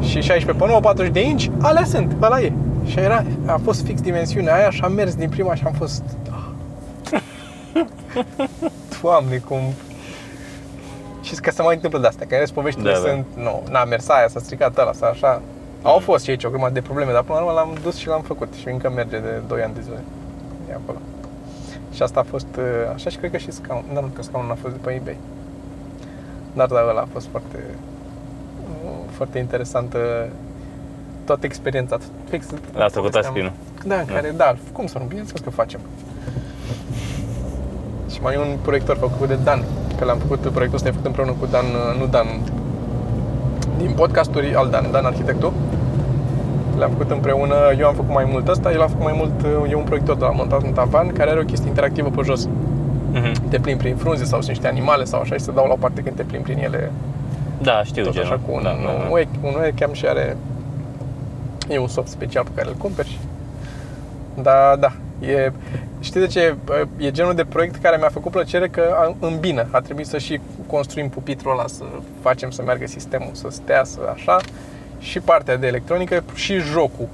[0.02, 2.52] Și 16 pe 9, 40 de inch, alea sunt, ăla e.
[2.86, 6.04] Și era, a fost fix dimensiunea aia și am mers din prima și am fost...
[9.02, 9.60] Doamne, cum...
[11.26, 13.08] Și că se mai întâmplă de astea, că în rest poveștile Da, da.
[13.08, 13.26] sunt...
[13.36, 15.42] Nu, n-a mers aia, s-a stricat ăla, s-a așa...
[15.82, 18.08] Au fost și aici o grămadă de probleme, dar până la urmă l-am dus și
[18.08, 20.00] l-am făcut și încă merge de 2 ani de zile.
[20.70, 20.98] E acolo.
[21.94, 24.52] Și asta a fost uh, așa și cred că și scaun, dar nu că scaunul
[24.52, 25.18] a fost de pe eBay.
[26.54, 27.58] Dar da, ăla a fost foarte,
[28.86, 30.28] uh, foarte interesantă
[31.26, 31.98] toată experiența.
[32.30, 33.52] Fix, Asta cu povesteam- touchscreen-ul.
[33.86, 35.80] Da, în care, da, cum să nu, bineînțeles că facem.
[38.12, 39.64] Și mai e un proiector făcut de Dan,
[39.98, 42.26] că l-am făcut, proiectul ăsta e făcut împreună cu Dan, uh, nu Dan,
[43.78, 45.54] din podcasturi, al Dan, Dan Arhitectul.
[46.78, 49.32] Le-am făcut împreună, eu am făcut mai mult ăsta, el a făcut mai mult,
[49.64, 52.22] uh, e un proiector de la montat în tavan, care are o chestie interactivă pe
[52.24, 52.48] jos.
[53.12, 53.50] Mhm.
[53.50, 55.78] Te plimbi prin frunze sau sunt niște animale sau așa și se dau la o
[55.80, 56.92] parte când te plimbi prin ele
[57.62, 58.28] Da, știu tot genul.
[58.32, 59.10] așa cu un, da, da, da.
[59.12, 60.38] un, un webcam și are
[61.70, 63.18] e un soft special pe care îl cumperi și
[64.42, 64.92] da, da,
[65.28, 65.52] e,
[66.06, 66.56] știi de ce?
[66.98, 69.68] E genul de proiect care mi-a făcut plăcere că a- îmbină.
[69.72, 71.84] A trebuit să și construim pupitrul ăla, să
[72.22, 74.38] facem să meargă sistemul, să stea, să așa
[75.00, 77.08] și partea de electronică și jocul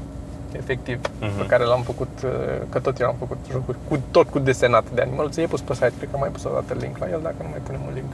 [0.55, 1.37] efectiv, Mhm.
[1.37, 2.29] pe care l-am făcut, uh,
[2.69, 5.73] că tot eu am făcut jocuri, cu, tot cu desenat de animăluțe, e pus pe
[5.73, 7.81] site, cred că am mai pus o dată link la el, dacă nu mai punem
[7.87, 8.11] un link.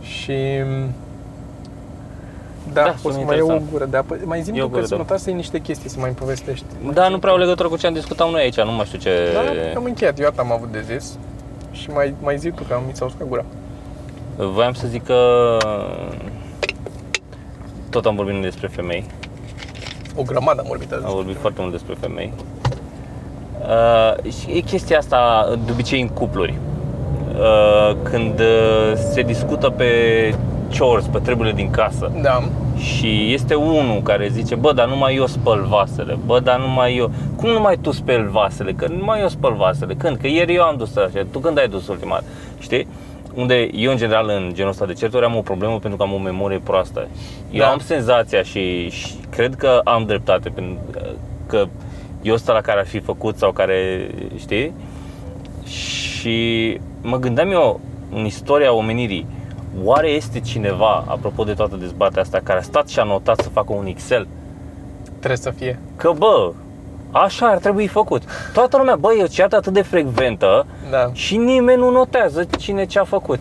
[0.00, 0.36] Și
[2.72, 3.70] da, Da, o să sună mai iau o interesant.
[3.70, 4.16] gură de apă.
[4.24, 5.02] Mai zi E o tu gură că de să apă.
[5.08, 6.64] notase niște chestii să mai povestești.
[6.92, 9.10] Da, nu prea au legătură cu ce am discutat noi aici, nu mai știu ce...
[9.32, 11.18] Da, am încheiat, eu atât am avut de zis.
[11.72, 13.44] Și mai, mai zi tu, că mi s-a uscat gura.
[14.36, 15.56] Voiam să zic că
[17.90, 19.04] tot am vorbit despre femei,
[20.16, 21.04] O grămadă am vorbit azi.
[21.04, 22.32] am vorbit foarte mult despre femei.
[23.60, 26.54] Uh, și e chestia asta de obicei în cupluri.
[27.34, 29.84] Uh, când uh, se discută pe
[30.78, 32.42] chores, pe treburile din casă Da,
[32.76, 37.10] și este unul care zice, bă, dar numai eu spăl vasele, bă, dar numai eu.
[37.36, 38.72] Cum numai tu speli vasele?
[38.72, 39.94] Că numai eu spăl vasele.
[39.94, 40.16] Când?
[40.16, 41.26] Că ieri eu am dus așa.
[41.32, 42.24] Tu când ai dus ultima dată?
[42.58, 42.86] Știi?
[43.34, 46.12] Unde eu, în general, în genul ăsta de certuri am o problemă pentru că am
[46.12, 47.08] o memorie proastă.
[47.50, 47.70] Eu Da.
[47.70, 50.78] am senzația și, și cred că am dreptate, pentru
[51.46, 51.66] că
[52.22, 54.72] eu ăsta la care ar fi făcut sau care, știi?
[55.64, 57.80] Și mă gândeam eu
[58.14, 59.26] în istoria omenirii,
[59.84, 63.48] oare este cineva, apropo de toată dezbaterea asta, care a stat și a notat să
[63.48, 64.26] facă un Excel?
[65.18, 65.78] trebuie să fie.
[65.96, 66.52] Că bă,
[67.10, 68.22] așa ar trebui făcut.
[68.52, 71.10] Toată lumea, bă, e o ceartă atât de frecventă Da.
[71.12, 73.38] și nimeni nu notează cine ce a făcut.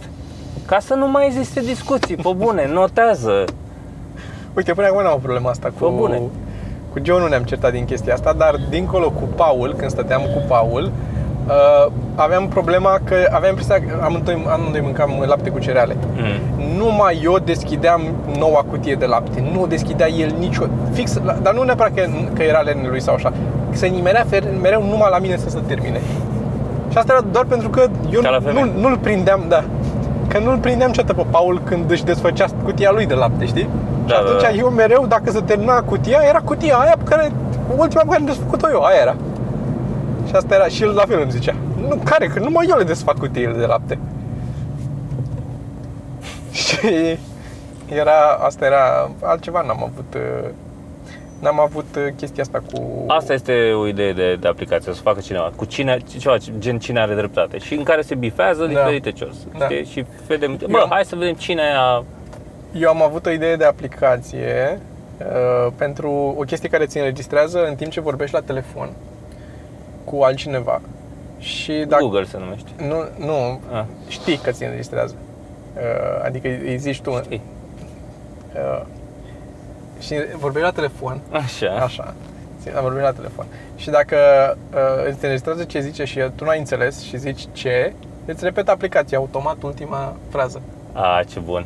[0.65, 3.43] Ca să nu mai existe discuții, pe bune, notează.
[4.55, 5.89] Uite, până acum n-am o problemă asta cu...
[5.89, 6.21] Bă, bune.
[6.93, 10.43] Cu Joe nu ne-am certat din chestia asta, dar dincolo cu Paul, când stăteam cu
[10.47, 10.91] Paul,
[11.49, 15.95] uh, aveam problema că aveam impresia că amândoi, amândoi mâncam lapte cu cereale.
[16.15, 16.77] Mm.
[16.77, 18.01] Numai eu deschideam
[18.39, 20.63] noua cutie de lapte, nu o deschidea el nicio...
[20.91, 22.01] Fix, la- dar nu neapărat că,
[22.33, 23.33] că era lenul lui sau așa,
[23.71, 26.01] se nimerea fer- mereu numai la mine să se termine.
[26.91, 28.63] Și asta era doar pentru că eu Ca la femei.
[28.75, 29.63] nu, nu-l prindeam, da,
[30.27, 33.69] că nu-l prindeam niciodată pe Paul când își desfăcea cutia lui de lapte, știi?
[34.05, 34.53] Da, și atunci da, da.
[34.55, 37.31] eu mereu, dacă se termina cutia, era cutia aia pe care,
[37.77, 39.15] ultima pe care am desfăcut-o eu, aia era.
[40.29, 41.55] Și asta era, și el la fel îmi zicea,
[41.87, 43.97] nu, care, că numai eu le desfac cutiile de lapte.
[46.51, 47.17] și
[47.85, 50.49] era, asta era, altceva n-am avut, uh,
[51.39, 53.03] n-am avut uh, chestia asta cu...
[53.07, 56.99] Asta este o idee de, de aplicație, să facă cineva, cu cine, ceva, gen cine
[56.99, 58.67] are dreptate și în care se bifează Da.
[58.67, 59.65] diferite chores, Da.
[59.65, 59.85] știi?
[59.85, 62.03] Și vedem, bă, Eu- hai să vedem cine a...
[62.73, 64.79] Eu am avut o idee de aplicație
[65.19, 68.89] uh, pentru o chestie care ți înregistrează în timp ce vorbești la telefon
[70.09, 70.81] cu altcineva.
[71.39, 72.69] Și dacă Google se numește.
[72.87, 73.83] nu, nu Ah.
[74.07, 75.15] știi că ți înregistrează.
[75.75, 77.19] Uh, adică îi zici tu.
[77.23, 77.41] Știi.
[78.55, 78.81] Uh,
[79.99, 81.69] și vorbești la telefon, Așa.
[81.71, 82.13] așa.
[82.75, 83.45] Am vorbit la telefon.
[83.75, 84.15] Și dacă
[84.73, 87.93] uh, îți înregistrează ce zice și tu nu ai înțeles și zici ce,
[88.25, 90.61] îți repetă aplicația automat ultima frază.
[90.93, 91.65] A, ce bun.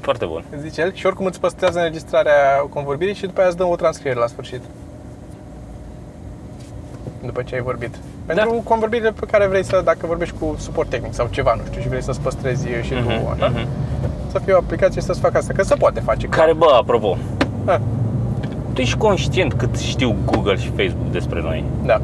[0.00, 0.44] Foarte bun.
[0.50, 3.76] Îți zice el și oricum îți păstrează înregistrarea convorbirii și după aia îți dă o
[3.76, 4.60] transcriere la sfârșit.
[7.24, 7.94] După ce ai vorbit.
[8.26, 8.60] Pentru Da.
[8.64, 11.88] convorbirile pe care vrei să, dacă vorbești cu suport tehnic sau ceva, nu știu, și
[11.88, 13.66] vrei să-ți păstrezi și tu, Mhm, așa, mhm.
[14.30, 16.26] să fie o aplicație și să-ți facă asta, că se poate face.
[16.26, 17.16] Care, bă, apropo,
[17.64, 17.78] Ah,
[18.72, 21.64] tu ești conștient cât știu Google și Facebook despre noi.
[21.84, 22.00] Da,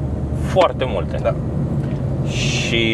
[0.47, 1.17] Foarte multe.
[1.23, 1.35] da.
[2.29, 2.85] Și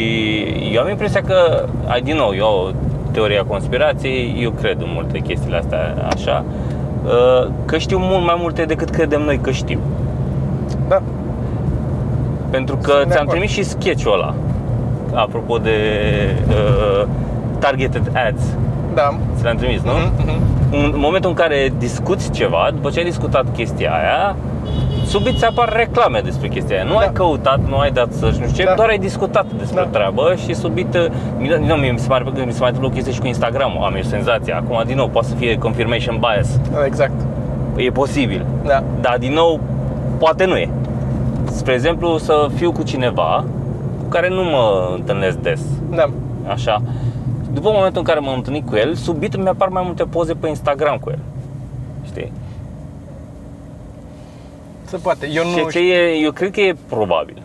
[0.72, 2.74] eu am impresia că, ai din nou, eu,
[3.10, 6.44] teoria conspirației, eu cred în multe chestiile astea așa,
[7.04, 9.78] uh, că știu mult mai multe decât credem noi că știu.
[12.50, 13.30] Da, Pentru că Sunt de ți-am acord.
[13.30, 14.34] trimis și sketch-ul ăla,
[15.14, 15.76] apropo de
[16.48, 17.06] uh,
[17.58, 18.42] targeted ads.
[18.94, 19.16] da.
[19.36, 19.90] Ți l-am trimis, nu?
[19.92, 20.42] Mhm, mhm.
[20.84, 24.36] În momentul în care discuți ceva, după ce ai discutat chestia aia,
[25.06, 26.84] subit ți apar reclame despre chestia aia.
[26.84, 26.98] Nu Da.
[26.98, 28.72] ai căutat, nu ai dat să nu știu ce, Da.
[28.76, 29.88] doar ai discutat despre Da.
[29.98, 31.04] treabă și subit, uh,
[31.38, 33.26] din nou, mie mi se pare că mi se mai întâmplă o chestie și cu
[33.26, 34.56] Instagram, am eu senzația.
[34.56, 36.58] Acum, din nou, poate să fie confirmation bias.
[36.72, 37.12] Da, Exact.
[37.76, 38.44] E posibil.
[38.64, 38.82] Da.
[39.00, 39.60] Dar, din nou,
[40.18, 40.68] poate nu e.
[41.50, 43.44] Spre exemplu, să fiu cu cineva
[44.02, 45.60] cu care nu mă întâlnesc des.
[45.90, 46.10] Da.
[46.46, 46.82] Așa.
[47.52, 50.48] După momentul în care m-am întâlnit cu el, subit mi apar mai multe poze pe
[50.48, 51.18] Instagram cu el.
[52.04, 52.32] Știi?
[54.84, 55.28] Se poate.
[55.32, 57.42] Eu nu Și ce e, eu cred că e probabil.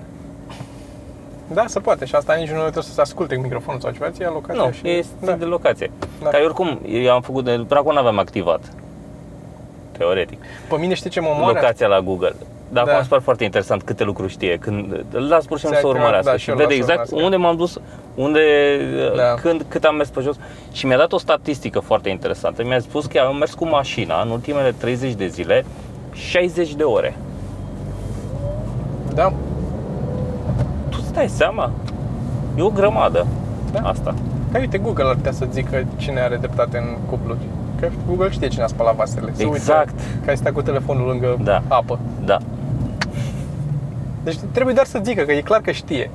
[1.53, 2.05] Da, se poate.
[2.05, 4.71] Și asta nici nu trebuie să se asculte cu microfonul sau ceva, ți locația Nu,
[4.71, 4.87] și...
[4.87, 5.25] e da.
[5.25, 5.37] da.
[5.37, 5.91] de locație.
[5.99, 6.07] Da.
[6.23, 6.29] Da.
[6.29, 8.73] Ca eu oricum, eu am făcut de, până acum n-aveam activat.
[9.97, 10.39] Teoretic.
[10.69, 11.53] Pe mine știi ce mă omoară?
[11.53, 12.35] Locația la Google.
[12.73, 12.89] Dar Da.
[12.89, 14.57] acum îmi pare foarte interesant câte lucruri știe.
[14.57, 16.85] Când îl las pur și simplu să Ți-ai urmărească da, și și eu vede las
[16.85, 17.25] să exact urmărească.
[17.25, 17.79] unde m-am dus,
[18.15, 18.41] unde,
[19.15, 19.33] Da.
[19.41, 20.35] când, cât am mers pe jos.
[20.71, 22.63] Și mi-a dat o statistică foarte interesantă.
[22.63, 25.65] Mi-a spus că am mers cu mașina în ultimele 30 de zile
[26.13, 27.15] 60 de ore.
[29.13, 29.33] Da.
[30.89, 31.71] Tu îți dai seama?
[32.57, 33.27] E o grămadă
[33.71, 33.79] Da.
[33.89, 34.13] asta.
[34.51, 37.37] Că uite, Google ar putea să zică cine are dreptate în cupluri.
[37.79, 39.31] Că Google știe cine a spălat vasele.
[39.33, 39.89] Se Exact.
[39.91, 41.61] Uită că ai stat cu telefonul lângă Da.
[41.67, 41.99] apă.
[42.25, 42.37] Da.
[44.23, 46.09] Deci trebuie doar să zică, că e clar că știe.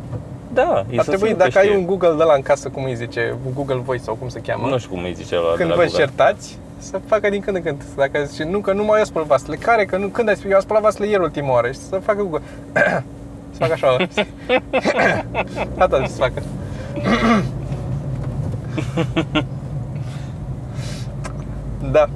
[0.52, 1.76] Da, e Ar să trebui, simt că dacă ai știe.
[1.78, 4.66] un Google de la în casă, cum îi zice, Google Voice sau cum se cheamă,
[4.68, 5.98] Nu știu cum îi zice la când de la vă Google.
[5.98, 7.82] certați, să facă din când în când.
[7.96, 9.56] Dacă zice, nu, că nu mai eu spăl vasele.
[9.56, 9.84] Care?
[9.84, 11.66] Că nu, când ai spus, eu am spălat vasele ieri ultima oară.
[11.70, 12.42] Și să facă Google.
[13.52, 13.96] să facă așa.
[15.84, 16.42] Atât să facă.
[21.92, 22.08] da.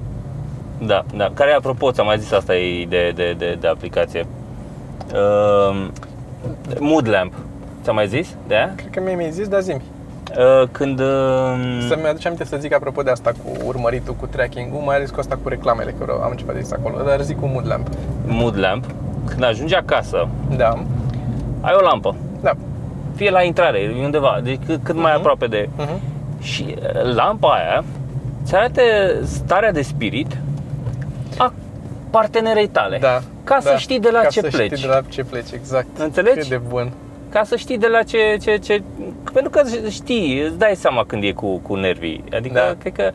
[0.87, 1.31] Da, da.
[1.35, 4.27] Care, apropo, ți-am mai zis, asta e de, de, de, de aplicație.
[5.15, 5.87] Uh,
[6.79, 7.33] Mood Lamp.
[7.83, 8.73] Ți-am mai zis de aia?
[8.77, 9.77] Cred că mi-ai mi zis, dar zi
[10.39, 11.01] Uh, când...
[11.01, 11.07] Uh,
[11.89, 15.21] Să-mi aduce aminte să zic apropo de asta cu urmăritul, cu tracking-ul, mai ales cu
[15.21, 17.87] asta cu reclamele, că am început de zis acolo, dar zic cu Mood Lamp.
[18.27, 18.85] Mood Lamp,
[19.29, 20.69] când ajungi acasă, Da,
[21.61, 22.15] ai o lampă.
[22.41, 22.53] da.
[23.15, 25.19] Fie la intrare, e undeva, deci cât, cât mai Mhm.
[25.21, 25.69] aproape de...
[25.79, 25.99] Uh-huh.
[26.41, 27.85] Și uh, lampa aia
[28.45, 28.81] ți arată
[29.25, 30.37] starea de spirit
[31.39, 31.53] a
[32.11, 32.99] partenerei tale.
[32.99, 33.21] Da.
[33.45, 33.71] Ca da.
[33.71, 34.71] să știi de la Ca ce să pleci.
[34.73, 35.99] știi de la ce pleci, exact.
[35.99, 36.39] Înțelegi?
[36.39, 36.93] Cât de bun.
[37.29, 38.83] Ca să știi de la ce, ce, ce...
[39.33, 42.25] Pentru că știi, îți dai seama când e cu, cu nervii.
[42.37, 42.75] Adică, Da.
[42.79, 43.11] cred că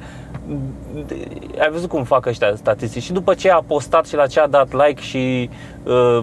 [1.60, 4.48] ai văzut cum fac ăștia statistici și după ce a postat și la ce a
[4.48, 5.50] dat like și
[5.84, 6.20] uh,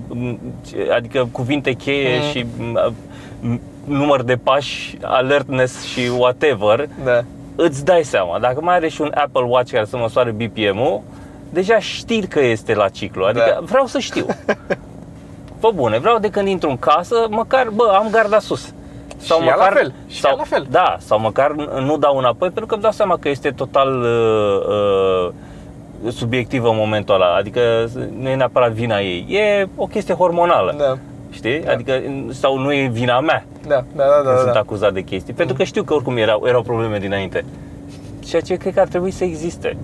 [0.97, 2.29] adică cuvinte cheie Mhm.
[2.31, 2.93] și uh,
[3.85, 7.25] număr de pași, alertness și whatever, Da.
[7.57, 8.39] îți dai seama.
[8.39, 11.01] Dacă mai are și un Apple Watch care să măsoare BPM-ul,
[11.55, 13.25] deja știi că este la ciclu.
[13.25, 13.61] Adică Da.
[13.63, 14.27] vreau să știu.
[15.61, 18.73] Fă bune, vreau de când intru în casă, măcar, bă, am garda sus.
[19.23, 20.67] Și ea la fel, și sau, ea la fel.
[20.71, 25.29] Da, sau măcar nu dau înapoi, pentru că îmi dau seama că este total uh,
[26.07, 27.35] uh, subiectivă în momentul ăla.
[27.35, 27.61] Adică
[28.19, 29.27] nu e neapărat vina ei.
[29.29, 30.75] E o chestie hormonală.
[30.79, 30.99] Da.
[31.31, 31.61] Știi?
[31.61, 31.73] Da.
[31.73, 34.59] Adică, sau nu e vina mea Da, da, da, când da, sunt da.
[34.59, 35.33] acuzat de chestii.
[35.35, 37.45] Pentru că știu că oricum erau, erau probleme dinainte.
[38.25, 39.77] Ceea ce cred că ar trebui să existe.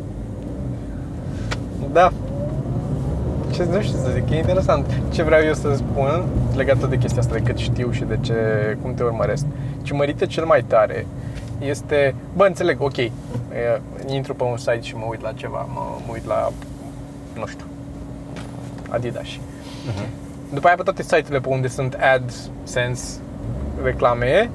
[1.92, 2.12] Da.
[3.50, 4.86] Ce nu știu să zic, e interesant.
[5.12, 6.24] Ce vreau eu să spun
[6.56, 8.34] legat tot de chestia asta, de cât știu și de ce,
[8.82, 9.46] cum te urmăresc.
[9.82, 11.06] Ce mărită cel mai tare
[11.58, 13.10] este, bă, înțeleg, ok, e,
[14.06, 16.52] intru pe un site și mă uit la ceva, mă, mă uit la,
[17.38, 17.64] nu știu,
[18.88, 19.26] Adidas.
[20.54, 23.18] După aia pe toate site-urile pe unde sunt AdSense
[23.82, 24.50] reclame,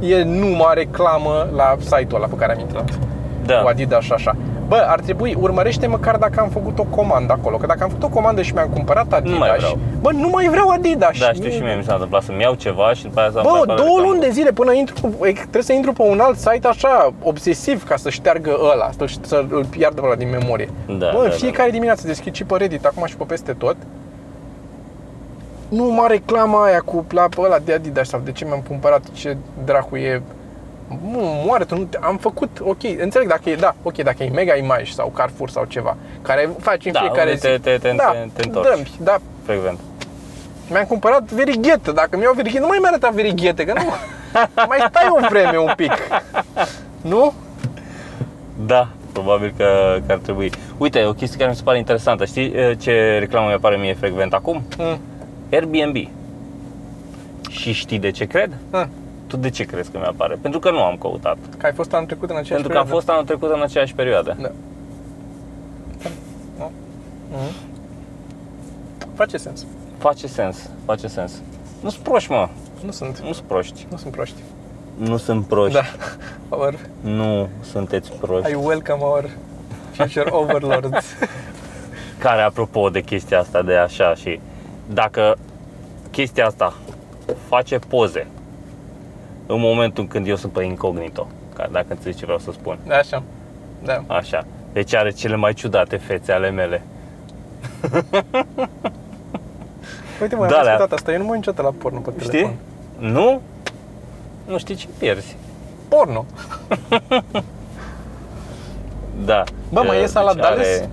[0.00, 2.98] e numai reclamă la site-ul ăla pe care am intrat
[3.46, 3.60] Da.
[3.60, 4.36] cu Adidas și așa.
[4.68, 7.56] Bă, ar trebui, urmărește măcar dacă am făcut o comandă acolo.
[7.56, 9.78] Că dacă am făcut o comandă și mi-am cumpărat Adidas, mai vreau.
[10.00, 11.18] bă, nu mai vreau Adidas.
[11.18, 13.74] Da, știu și mie mi s-a întâmplat să-mi iau ceva și după aia să Bă,
[13.74, 17.84] două luni de zile până intru, trebuie să intru pe un alt site așa, obsesiv,
[17.88, 20.68] ca să șteargă ăla, să, să îl piardă pe ăla din memorie.
[20.86, 21.34] Da, Bă, da, în da.
[21.34, 23.76] fiecare dimineață deschid și pe Reddit, acum și pe peste tot.
[25.68, 29.02] Nu mă reclama aia cu la pe ăla de Adidas sau de ce mi-am cumpărat,
[29.12, 30.22] ce dracu e.
[30.88, 34.28] Nu, moare tu, nu te- am făcut, ok, înțeleg dacă e, da, ok, dacă e
[34.28, 37.40] Mega Image sau Carrefour sau ceva, care faci în Da, fiecare unde zi.
[37.46, 38.68] te- te- te- da, te- te întorci.
[38.68, 39.78] dăm, da, Frecvent.
[40.70, 43.82] mi-am cumpărat verighetă, dacă mi-au verighetă, nu mai mi arăta verighete, că nu,
[44.68, 45.92] mai stai o vreme un pic,
[47.00, 47.32] nu?
[48.66, 50.50] Da, Probabil că, că ar trebui.
[50.76, 52.24] Uite, o chestie care mi se pare interesantă.
[52.24, 54.62] Știi uh, ce reclamă mi apare mie frecvent acum?
[54.78, 54.98] Mm.
[55.52, 55.96] Airbnb.
[57.50, 58.56] Și știi de ce cred?
[58.70, 58.84] Ah,
[59.34, 60.38] Tu de ce crezi că mi apare?
[60.40, 61.36] Pentru că nu am căutat.
[61.58, 63.04] că ai fost anul trecut în aceeași Pentru că am perioadă.
[63.04, 64.36] fost anul trecut în aceeași perioadă.
[64.40, 64.50] Da.
[66.58, 66.70] Da.
[67.30, 67.54] Mhm.
[69.14, 69.66] Face sens.
[69.98, 71.32] Face sens, face sens.
[71.80, 72.48] Nu sunt proști, mă.
[72.84, 73.18] Nu sunt.
[73.20, 73.86] Nu sunt proști.
[73.90, 74.42] Nu sunt proști.
[74.96, 75.74] Nu sunt proști.
[75.74, 75.82] Da.
[76.56, 78.50] Our, Nu sunteți proști.
[78.50, 79.30] I welcome our
[79.92, 81.04] future overlords.
[82.18, 84.40] Care, apropo de chestia asta de așa și
[84.92, 85.36] dacă
[86.10, 86.74] chestia asta
[87.48, 88.26] face poze
[89.46, 92.96] în momentul când eu sunt pe incognito, ca dacă înțelegi ce vreau să spun, Da,
[92.96, 93.22] așa.
[93.82, 94.02] Da.
[94.06, 96.82] așa, deci are cele mai ciudate fețe ale mele.
[100.20, 100.72] Uite, mă, Da, am alea.
[100.72, 101.12] ascultat asta.
[101.12, 102.30] Eu nu mă uit niciodată la porno pe telefon.
[102.40, 102.56] Știi?
[103.10, 103.40] Nu?
[104.46, 105.36] Nu știi ce pierzi.
[105.88, 106.24] Porno.
[109.24, 109.42] Da.
[109.72, 110.66] Bă, mai Uh, e Saladales?
[110.78, 110.90] are-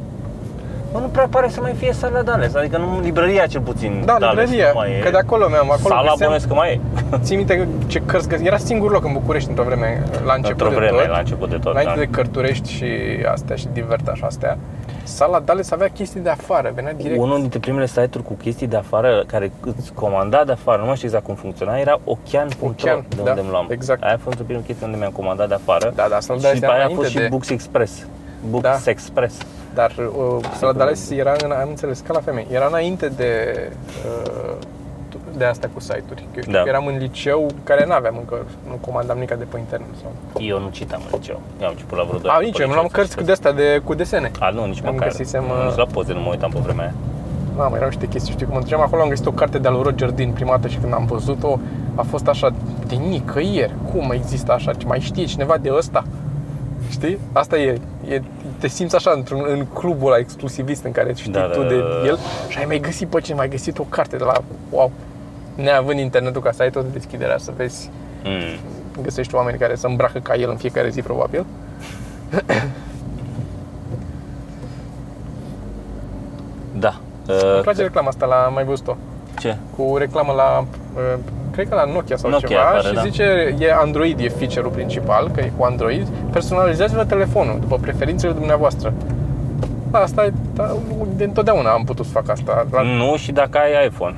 [0.93, 4.01] Mă, nu prea pare să mai fie Saladales, adică nu librăria cel puțin.
[4.05, 4.71] Da, Dales librăria.
[4.73, 4.99] nu mai e.
[5.03, 6.79] Că de acolo mi-am, acolo Sala găseam- bănuiesc că mai e.
[7.23, 10.61] Ții minte că ce cărți găs- Era singur loc în București într-o vreme, la început
[10.61, 11.09] Într-o de vreme, tot.
[11.09, 11.71] la început de tot.
[11.71, 11.99] Înainte da.
[11.99, 12.85] de Cărturești și
[13.31, 14.57] astea și Diverta și astea.
[15.03, 17.19] Sala Dales avea chestii de afară, venea direct.
[17.19, 20.95] Unul dintre primele site-uri cu chestii de afară care îți comanda de afară, nu mai
[20.95, 23.67] știu exact cum funcționa, era ocean.ro Ocean, de da, unde îmi luam.
[23.69, 24.03] exact.
[24.03, 25.91] Aia a fost prima chestie unde mi-am comandat de afară.
[25.95, 27.27] Da, da, Sala și Dales după era aia a fost înainte și de...
[27.29, 28.05] Books Express.
[28.49, 28.91] Books Da.
[28.91, 29.35] Express.
[29.73, 33.31] Dar uh, Sala Dales era, în, am înțeles, ca la femei, era înainte de,
[34.05, 34.53] uh,
[35.37, 36.25] de asta cu site-uri.
[36.35, 36.61] Eu știu Da.
[36.61, 39.87] că eram în liceu, care nu aveam încă, nu comandam nica de pe internet.
[40.01, 40.41] Sau...
[40.41, 41.39] Eu nu citam în liceu.
[41.59, 43.81] Eu am început la vreo 2 A, nici eu, nu luam cărți cu de-astea de,
[43.83, 44.31] cu desene.
[44.39, 45.07] A, nu, nici Am măcar.
[45.07, 46.93] găsisem, Nu, uh, Nici la poze nu mă uitam pe vremea aia.
[47.55, 49.81] Mamă, erau niște chestii, știu cum mă duceam acolo, am găsit o carte de-a lui
[49.83, 51.59] Roger din prima dată și când am văzut-o,
[51.95, 52.53] a fost așa,
[52.87, 56.03] de nicăieri, cum există așa, ce mai știe cineva de ăsta?
[56.89, 57.19] Știi?
[57.31, 58.21] Asta e, e
[58.59, 61.77] te simți așa într-un, în clubul ăla exclusivist în care știi Da, tu da, de
[61.77, 62.07] da, da.
[62.07, 62.17] el
[62.47, 64.33] și ai mai găsit pe ce, mai găsit o carte de la,
[64.69, 64.91] wow,
[65.55, 67.89] neavând internetul ca să ai tot deschiderea, să vezi,
[68.23, 68.59] Mm.
[69.03, 71.45] găsești oameni care să îmbracă ca el în fiecare zi, probabil.
[76.73, 76.99] Da.
[77.25, 78.95] Îmi Uh, place reclama asta, la, am mai văzut-o.
[79.39, 79.57] ce?
[79.75, 80.65] cu reclamă la,
[80.95, 81.17] uh,
[81.51, 83.01] cred că la Nokia sau Nokia ceva apare, și da.
[83.01, 88.93] zice, e Android, e feature-ul principal, că e cu Android, personalizați-vă telefonul după preferințele dumneavoastră.
[89.91, 90.75] Asta e, da,
[91.15, 92.65] de întotdeauna am putut să fac asta.
[92.71, 94.15] La, Nu și dacă ai iPhone.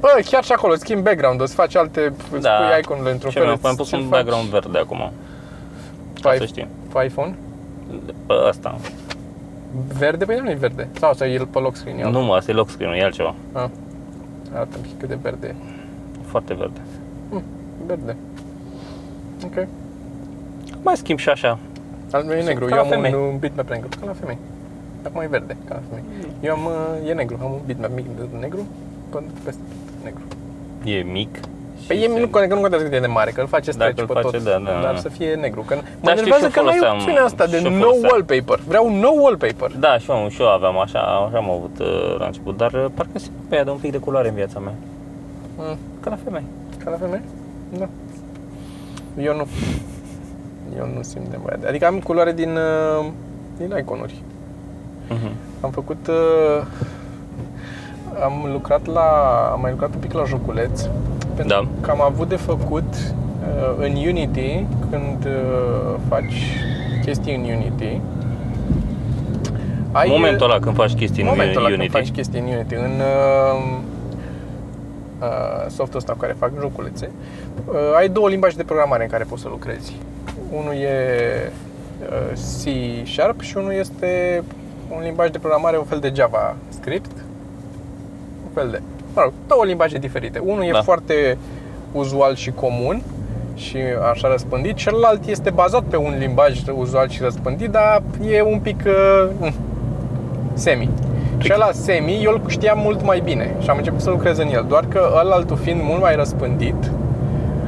[0.00, 2.50] Bă, chiar și acolo, schimbi background-ul, îți faci alte, îți Da.
[2.50, 3.46] pui iconele într-un Ce fel.
[3.48, 5.12] mi-am îți- pus ți-l un faci background verde acum.
[6.22, 6.68] Ca pe, să știi.
[6.92, 7.34] pe iPhone.
[8.26, 8.76] Pe ăsta.
[9.98, 10.24] Verde?
[10.24, 10.88] Păi nu e verde.
[10.98, 11.98] Sau să el pe lock screen.
[11.98, 12.10] Iau.
[12.10, 13.34] Nu mă, asta e lock screen-ul, e altceva.
[13.52, 13.64] Ah.
[14.54, 15.54] Arată un pic cât de verde e.
[16.28, 16.80] Foarte verde.
[17.30, 17.42] Hm,
[17.86, 18.16] verde.
[19.44, 19.66] Ok.
[20.82, 21.58] Mai schimb și așa.
[22.10, 23.14] Al meu e negru, ca eu la am un, femei.
[23.30, 24.38] un bitmap negru, ca la femei.
[25.06, 26.04] Acum e verde, ca la femei.
[26.40, 26.64] Eu am,
[27.02, 28.66] uh, e negru, am un bitmap mic de negru,
[29.08, 30.20] până peste tot negru.
[30.84, 31.38] E mic.
[31.86, 33.70] Păi și e, se- nu, că nu contează cât e de mare, că îl face
[33.70, 34.98] Dacă stretch îl pe face, tot, da, da, dar da.
[34.98, 35.60] să fie negru.
[35.60, 37.64] Că mă Da, știu, enervează și că eu nu ai foloseam- opțiunea asta de și
[37.64, 38.10] eu no foloseam.
[38.12, 38.58] wallpaper.
[38.66, 39.70] Vreau no wallpaper.
[39.78, 42.84] Da, și eu, și eu aveam așa, așa am avut uh, la început, dar uh,
[42.94, 44.72] parcă se pe ea de un pic de culoare în viața mea.
[45.58, 46.44] Mm, Ca la femei.
[46.84, 47.20] ca la femei?
[47.78, 47.88] Da.
[49.22, 49.46] Eu nu.
[50.76, 51.66] Eu nu simt nevoia de...
[51.66, 53.06] Adică am culoare din, uh,
[53.56, 54.22] din iconuri.
[55.08, 55.30] Mhm.
[55.60, 56.06] Am făcut...
[56.08, 56.64] Uh,
[58.24, 59.06] am lucrat la...
[59.52, 60.82] Am mai lucrat un pic la joculeț.
[61.34, 61.68] Pentru Da.
[61.80, 66.34] că am avut de făcut uh, în Unity, când uh, faci
[67.04, 68.00] chestii în Unity,
[69.92, 70.08] ai...
[70.08, 71.90] Momentul ăla când faci chestii în momentul ăla Unity.
[71.92, 73.78] când faci chestii în Unity, în uh, uh,
[75.68, 77.10] softul ăsta cu care fac joculețe,
[77.66, 79.96] uh, ai două limbaje de programare în care poți să lucrezi.
[80.52, 81.52] Unul e
[82.00, 82.68] uh, C
[83.08, 84.42] Sharp și unul este
[84.96, 87.10] un limbaj de programare, un fel de JavaScript,
[88.44, 88.80] un fel de,
[89.14, 90.38] mă rog, două limbaje diferite.
[90.38, 90.82] Unul e Da.
[90.82, 91.38] foarte
[91.92, 93.02] uzual și comun
[93.54, 93.76] și
[94.12, 98.82] așa răspândit, celălalt este bazat pe un limbaj uzual și răspândit, dar e un pic
[98.86, 99.52] uh,
[100.54, 100.88] semi.
[101.38, 104.48] Și ăla semi, eu îl știam mult mai bine și am început să lucrez în
[104.52, 106.90] el, doar că ălaltul fiind mult mai răspândit,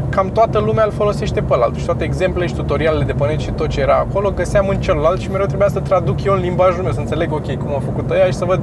[0.08, 3.38] cam toată lumea îl folosește pe ălalt și toate exemplele și tutorialele de pe net
[3.38, 6.40] și tot ce era acolo găseam în celălalt și mereu trebuia să traduc eu în
[6.40, 8.60] limbajul meu, să înțeleg ok cum au făcut ăia și să văd,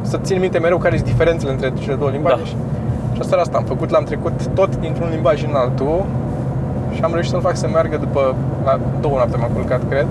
[0.00, 2.36] să țin minte mereu care sunt diferențele între cele două limbaje.
[2.36, 2.44] Da.
[2.44, 2.54] Și,
[3.14, 6.04] și asta era asta am făcut, l-am trecut tot dintr-un limbaj în altul
[6.94, 8.34] și am reușit să-l fac să meargă după,
[8.64, 10.06] la două noapte m-am culcat, cred,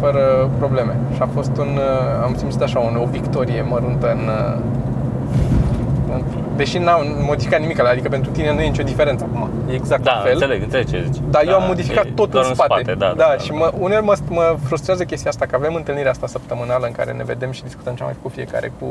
[0.00, 0.96] fără probleme.
[1.14, 4.56] Și a fost un, uh, am simțit așa un, o victorie măruntă în, uh,
[6.14, 6.22] în
[6.56, 9.50] Deși n-am modificat nimic, adică pentru tine nu e nicio diferență acum.
[9.70, 10.32] E exact Da, la fel.
[10.32, 11.22] înțeleg, înțeleg ce zici.
[11.30, 12.82] Dar eu Da, am modificat e tot doar în spate.
[12.82, 16.10] da, da, da, da, și mă, uneori mă, mă frustrează chestia asta, că avem întâlnirea
[16.10, 18.86] asta săptămânală în care ne vedem și discutăm ce am mai făcut fiecare cu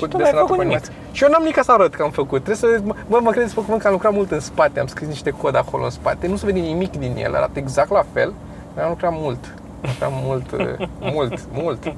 [0.00, 0.76] cu tu n-ai desenatul făcut pe nimic.
[0.76, 0.92] animație.
[1.12, 2.42] Și eu n-am nimic să arăt că am făcut.
[2.44, 4.86] Trebuie să, mă, mă, mă credeți pe cuvânt că am lucrat mult în spate, am
[4.86, 6.26] scris niște cod acolo în spate.
[6.26, 8.32] Nu se vede nimic din el, arată exact la fel,
[8.74, 9.54] dar am lucrat mult.
[9.84, 11.94] Am lucrat mult, eh, mult, mult,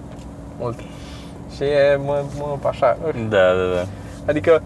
[0.59, 0.79] mult.
[1.57, 2.97] Și e, mă, mă, așa,
[3.29, 3.87] Da, da, da.
[4.27, 4.63] Adică,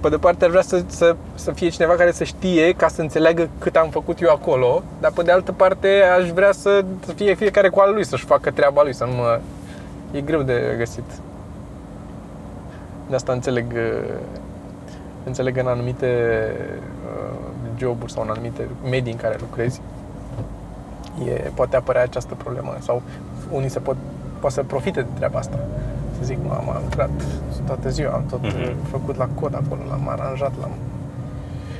[0.00, 3.00] pe de parte, ar vrea să, să, să fie cineva care să știe ca să
[3.00, 7.12] înțeleagă cât am făcut eu acolo, dar pe de altă parte aș vrea să să
[7.12, 9.40] fie fiecare cu al lui, să-și facă treaba lui, să nu mă...
[10.12, 11.04] E greu de găsit.
[13.08, 14.14] De asta înțeleg, uh,
[15.24, 16.06] înțeleg în anumite
[17.06, 17.36] uh,
[17.78, 19.80] joburi sau în anumite medii în care lucrezi,
[21.28, 23.02] e, poate apărea această problemă sau
[23.50, 23.96] unii se pot,
[24.40, 25.58] poate să profite de treaba asta.
[26.18, 27.10] Să zic, mă, am lucrat
[27.66, 28.50] toată ziua, am tot Mhm.
[28.52, 28.90] mm-hmm.
[28.90, 30.70] făcut la cod acolo, l-am aranjat, l-am...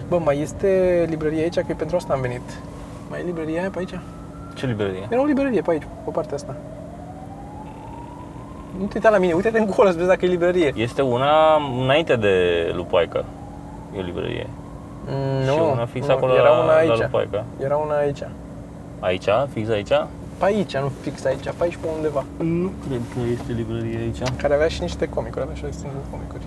[0.09, 2.61] Bă, mai este librărie aici, că pentru asta am venit.
[3.11, 3.99] Mai e librărie aia pe aici?
[4.55, 5.07] Ce librărie?
[5.11, 6.55] Era o librărie pe aici, pe partea asta.
[8.79, 10.73] Nu te uita la mine, uite-te încolo să vezi dacă e librărie.
[10.77, 12.33] Este una înainte de
[12.75, 13.25] Lupoaică.
[13.97, 14.47] E o librărie.
[15.07, 17.01] Mm, și una fix nu, acolo era la, una la aici.
[17.01, 17.45] Lupoaică.
[17.61, 18.23] Era una aici.
[19.05, 19.29] Aici?
[19.53, 19.89] Fix aici?
[20.39, 22.25] Pe aici, nu fix aici, pe aici pe undeva.
[22.37, 24.19] Nu cred că este librărie aici.
[24.37, 26.43] Care avea și niște comicuri, avea și o extindere de comicuri.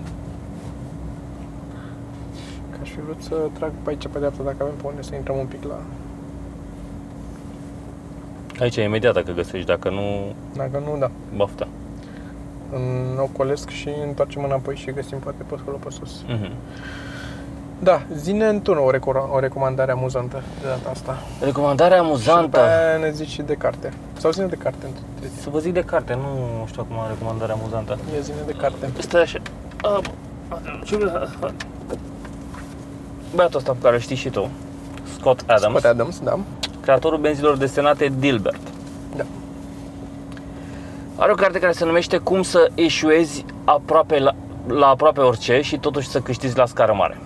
[2.70, 5.14] Că aș fi vrut să trag pe aici pe dreapta dacă avem pe unde să
[5.14, 5.78] intrăm un pic la...
[8.60, 11.10] Aici e imediat dacă găsești, dacă nu, Dacă nu, da.
[11.36, 11.68] bafta.
[12.72, 16.24] În ocolesc și întoarcem înapoi și găsim poate pe acolo pe sus.
[16.28, 16.52] Mhm.
[17.82, 21.16] Da, zine tu o, reco- o recomandare amuzantă de data asta.
[21.40, 22.58] Recomandare Și după amuzantă.
[22.60, 23.92] aia ne zici și de carte.
[24.18, 25.30] Sau zine de carte întâi.
[25.40, 27.98] Să vă zic de carte, nu știu acum recomandare amuzantă.
[28.16, 28.90] E zine de carte.
[28.98, 29.38] Stai așa.
[29.82, 29.98] Ah,
[30.84, 31.28] Ce vreau-
[33.34, 34.48] Băiatul ăsta pe care îl știi și tu,
[35.18, 36.38] Scott Adams, Scott Adams, da.
[36.80, 38.60] creatorul benzilor desenate Dilbert.
[39.16, 39.24] Da.
[41.16, 44.34] Are o carte care se numește Cum să eșuezi aproape la,
[44.66, 47.18] la aproape orice și totuși să câștigi la scară mare.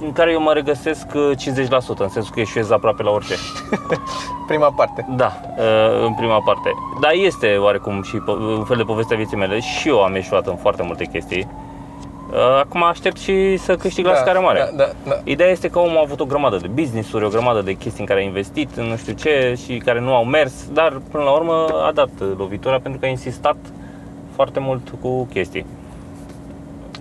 [0.00, 1.30] În care eu mă regăsesc uh,
[1.66, 3.34] 50%, în sensul că eșuez aproape la orice.
[4.46, 5.06] Prima parte.
[5.16, 6.74] Da, uh, în prima parte.
[7.00, 10.46] Dar este oarecum și po- un fel de povestea vieții mele și eu am eșuat
[10.46, 11.48] în foarte multe chestii.
[12.30, 14.70] Uh, Acum aștept și să câștig la da, scară mare.
[14.76, 15.20] Da, da, da.
[15.24, 18.06] Ideea este că omul a avut o grămadă de business-uri, o grămadă de chestii în
[18.06, 21.30] care a investit, în nu știu ce, și care nu au mers, dar până la
[21.30, 23.56] urmă a dat lovitura pentru că a insistat
[24.34, 25.66] foarte mult cu chestii.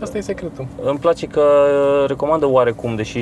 [0.04, 0.68] Asta e secretul.
[0.82, 1.44] Îmi place că
[2.08, 3.20] recomandă oarecum, deși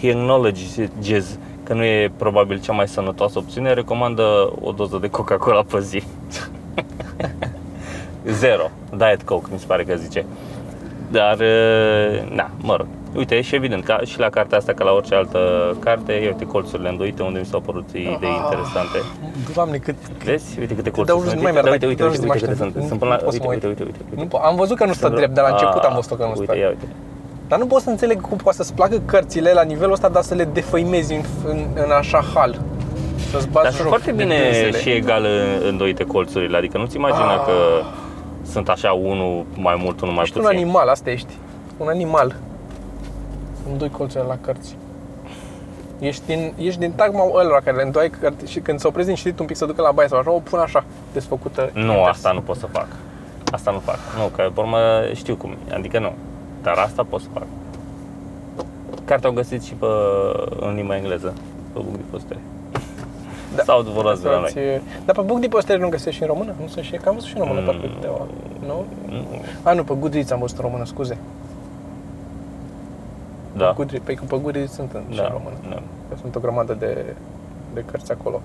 [0.00, 5.62] he acknowledges că nu e probabil cea mai sănătoasă opțiune, recomandă o doză de Coca-Cola
[5.62, 6.02] pe zi.
[8.40, 8.70] Zero.
[8.96, 10.24] Diet Coke, mi se pare că zice.
[11.10, 12.86] Dar, uh, na, mă rog.
[13.16, 15.38] Uite, și evident, ca și la cartea asta, ca la orice altă
[15.78, 18.40] carte, ia uite colțurile îndoite unde mi s-au părut idei Ah.
[18.44, 18.98] interesante.
[19.54, 19.94] Doamne, cât...
[20.24, 20.58] Vezi?
[20.60, 21.36] Uite câte dau colțuri râs, sunt.
[21.36, 22.70] nu mai Uite, merg, uite, uite, dau uite, râs, uite, nu câte mai sunt.
[22.70, 22.88] știu.
[22.88, 23.16] Sunt până la...
[23.16, 23.78] Nu pot să Uite, mă uite, uit.
[23.78, 24.00] uite, uite.
[24.10, 24.22] uite.
[24.22, 26.16] Nu, po- am văzut că nu stă Sunt- drept, de la început Ah, am văzut
[26.18, 26.40] că nu stă.
[26.52, 26.86] Uite, ia uite.
[27.50, 30.34] Dar nu pot să înțeleg cum poate să-ți placă cărțile la nivelul ăsta, dar să
[30.34, 32.52] le defăimezi în, în, în așa hal.
[33.30, 34.78] Să-ți bați Dar sunt joc foarte de bine dânsele.
[34.82, 37.44] și egal în- îndoite colțurile, adică nu-ți imagina Ah.
[37.46, 37.52] că
[38.50, 40.58] sunt așa unul mai mult, unul mai Ești un puțin.
[40.58, 41.34] animal, asta ești.
[41.76, 42.36] Un animal.
[43.70, 44.76] În doi colțurile la cărți.
[45.98, 49.16] Ești din, ești din tagma ălora care le îndoi cărți și când se oprezi din
[49.16, 51.70] citit un pic să ducă la baie sau așa, o pun așa, desfăcută.
[51.72, 52.06] Nu, invers.
[52.08, 52.86] asta nu pot să fac.
[53.52, 53.98] Asta nu fac.
[54.18, 54.78] Nu, că pe urmă
[55.14, 55.74] știu cum e.
[55.74, 56.12] Adică nu.
[56.62, 57.46] Dar asta pot să fac.
[59.04, 59.86] Cartea o găsit și pe,
[60.60, 61.32] în limba engleză,
[61.72, 62.38] pe Book Depository.
[63.54, 63.62] Da.
[63.62, 64.50] Sau vorbați de la noi.
[64.50, 66.54] Să-ți- Dar pe Book Depository nu găsești și în română?
[66.60, 67.66] Nu sunt și, că am văzut și în română, Mm.
[67.66, 68.26] parcă câteva.
[68.66, 68.84] Nu?
[69.08, 69.24] Nu.
[69.62, 71.16] A, nu, pe Goodreads am văzut în română, scuze.
[73.56, 73.72] Da.
[73.76, 75.22] Goodreads, pe, pe Goodreads sunt în, și Da.
[75.22, 75.56] în română.
[75.68, 75.82] da.
[76.08, 77.14] Că sunt o grămadă de,
[77.74, 78.40] de cărți acolo.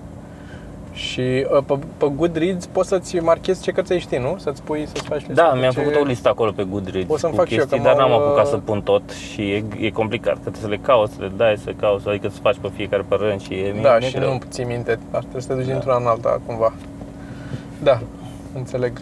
[0.92, 4.36] Și uh, pe, pe Goodreads poți să-ți marchezi ce cărți ai ști, nu?
[4.38, 5.80] Să-ți pui, să-ți faci Da, listă mi-am ce...
[5.80, 7.94] făcut o listă acolo pe Goodreads Pot să-mi cu fac și eu, chestii, că dar
[7.96, 10.76] m-au, n-am apucat uh, să pun tot și e, e complicat, că trebuie să le
[10.76, 13.74] cauți, să le dai, să cauți, adică să faci pe fiecare pe rând și e
[13.82, 14.32] Da, e și greu.
[14.32, 15.70] nu ții minte, ar trebui să te duci Da.
[15.70, 16.72] dintr-una în alta cumva.
[17.82, 18.00] Da,
[18.56, 19.00] înțeleg.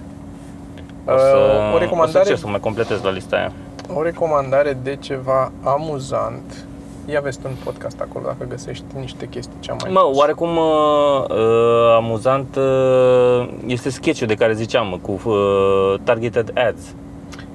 [1.07, 3.53] O să, Uh, o o să recomandare cer să mai completez la lista aia.
[3.95, 6.64] O recomandare de ceva amuzant.
[7.11, 10.18] Ia vezi tu un podcast acolo dacă găsești niște chestii ce am mai Mă, pus.
[10.18, 16.94] oarecum uh, uh, amuzant uh, este sketch de care ziceam cu uh, Targeted Ads.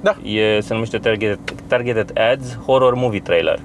[0.00, 0.16] Da.
[0.24, 3.58] E, se numește Targeted, Targeted Ads Horror Movie Trailer.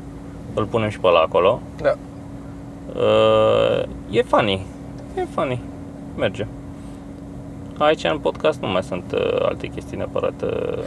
[0.54, 1.62] Îl punem și pe ăla acolo.
[1.82, 1.96] Da.
[2.96, 4.66] Uh, e funny.
[5.18, 5.60] E funny.
[6.18, 6.48] Merge.
[7.78, 10.42] Aici în podcast nu mai sunt uh, alte chestii neapărat.
[10.44, 10.78] Uh,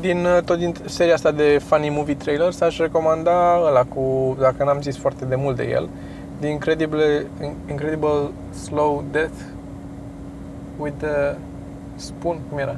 [0.00, 4.64] Din, uh, tot din seria asta de funny movie trailers aș recomanda ăla cu, dacă
[4.64, 5.88] n-am zis foarte de mult de el,
[6.40, 7.26] The Incredible,
[7.70, 9.34] Incredible Slow Death
[10.78, 11.36] with the
[11.96, 12.76] Spoon, cum era?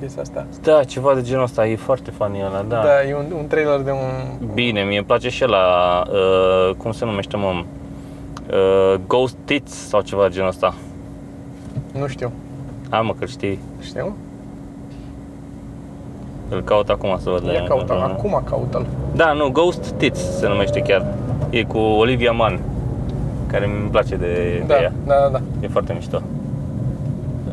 [0.00, 0.46] Chestia asta.
[0.62, 2.82] da, ceva de genul ăsta, e foarte funny ăla, da.
[2.82, 4.48] Da, e un, un trailer de un...
[4.54, 7.64] Bine, mie îmi place și la uh, cum se numește, mă,
[8.50, 10.74] uh, Ghost Tits sau ceva de genul ăsta.
[11.92, 12.32] Nu știu.
[12.90, 14.16] Hai mă, că știi, Știu?
[16.48, 17.44] îl caut acum să văd.
[17.44, 18.86] Ia caută, Uh, acum caută-l.
[19.14, 21.06] Da, nu, Ghost Tits se numește chiar.
[21.50, 22.60] E cu Olivia Mann,
[23.46, 24.92] care mi place de, Da, de ea.
[25.06, 25.40] da, da, da.
[25.60, 26.22] E foarte mișto.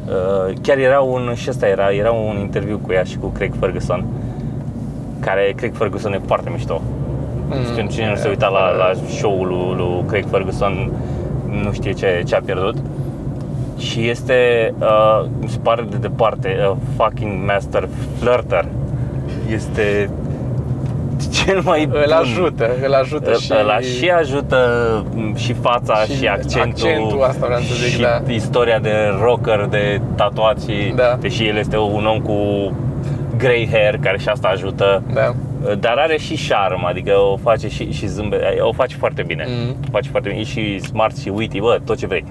[0.08, 3.54] Uh, chiar era un, și ăsta era, era un interviu cu ea și cu Craig
[3.60, 4.06] Ferguson,
[5.20, 6.82] care Craig Ferguson e foarte mișto.
[7.48, 10.92] Mm, Știu, cine nu se uita la, la show-ul lui, lui Craig Ferguson
[11.64, 12.76] nu știe ce, ce a pierdut.
[13.84, 17.88] Și este, uh, mi se pare de departe, a fucking master
[18.20, 18.66] flirter.
[19.54, 20.10] Este
[21.32, 22.00] cel mai bun.
[22.06, 23.52] Îl ajută, îl ajută Îl- și...
[23.60, 24.58] Ăla și ajută
[25.16, 28.22] m, și fața și, Și accentul, accentul, asta vreau să zic, și da.
[28.28, 31.18] istoria de rocker, de tatuat și Da.
[31.20, 32.38] deși el este un om cu
[33.38, 35.04] grey hair care și asta ajută.
[35.14, 35.34] Da.
[35.80, 39.46] Dar are și șarm, adică o face și, și zâmbe, o face foarte bine.
[39.48, 39.76] Mhm.
[39.88, 42.26] O face foarte bine, e și smart și witty, bă, tot ce vrei.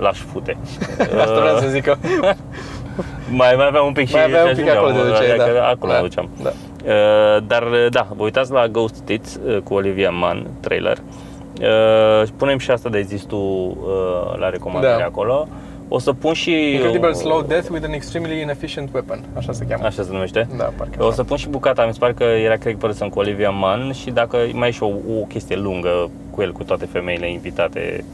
[0.00, 0.56] Lași fute.
[1.22, 1.96] Asta vreau să zic că
[3.40, 5.30] mai, mai aveam un pic și mai avea și un pic ajungeam, acolo de duceai,
[5.30, 5.68] adică da.
[5.68, 5.98] Acolo da.
[5.98, 6.28] mă duceam.
[6.42, 6.50] Da.
[6.84, 10.96] Uh, dar da, vă uitați la Ghost Tits uh, cu Olivia Mann, trailer.
[11.60, 15.04] Uh, punem și asta de zis tu uh, la recomandare Da.
[15.04, 15.48] acolo.
[15.92, 16.72] O să pun și...
[16.72, 19.84] Incredible Slow Death with an Extremely Inefficient Weapon, așa se cheamă.
[19.86, 20.48] Așa se numește?
[20.56, 21.14] Da, parcă O așa.
[21.14, 24.10] să pun și bucata, mi se pare că era Craig Ferguson cu Olivia Mann și
[24.10, 28.04] dacă mai e și o, o chestie lungă cu el, cu toate femeile invitate.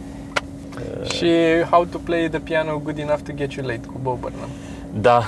[1.14, 1.30] Și
[1.70, 4.48] How to Play the Piano Good Enough to Get You Late cu Bob Burnham.
[5.00, 5.22] Da,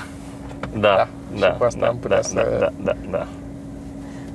[0.73, 3.27] da, Da, da, și cu asta da, am putea da, să- da, da, da, da.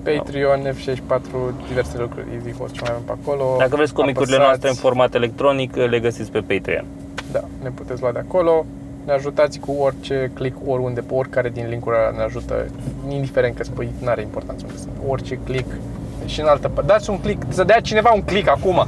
[0.03, 3.55] Patreon, F64, diverse lucruri, Easy Host ce mai avem pe acolo.
[3.57, 4.47] Dacă vreți comicurile Apăsați.
[4.49, 6.85] noastre în format electronic, le găsiți pe Patreon.
[7.31, 8.65] Da, ne puteți lua de acolo.
[9.05, 12.65] Ne ajutați cu orice click, oriunde, pe oricare din linkuri ne ajută,
[13.09, 14.91] indiferent că spui, nu are importanță unde sunt.
[15.07, 15.67] Orice click
[16.25, 16.91] și în altă parte.
[16.91, 18.87] Dați un click, să dea cineva un click acum.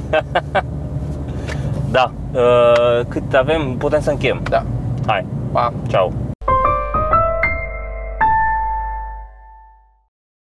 [1.90, 4.40] Da, uh, cât avem, putem să încheiem.
[4.50, 4.62] Da,
[5.06, 5.72] Hai, pa!
[5.88, 6.25] ceau!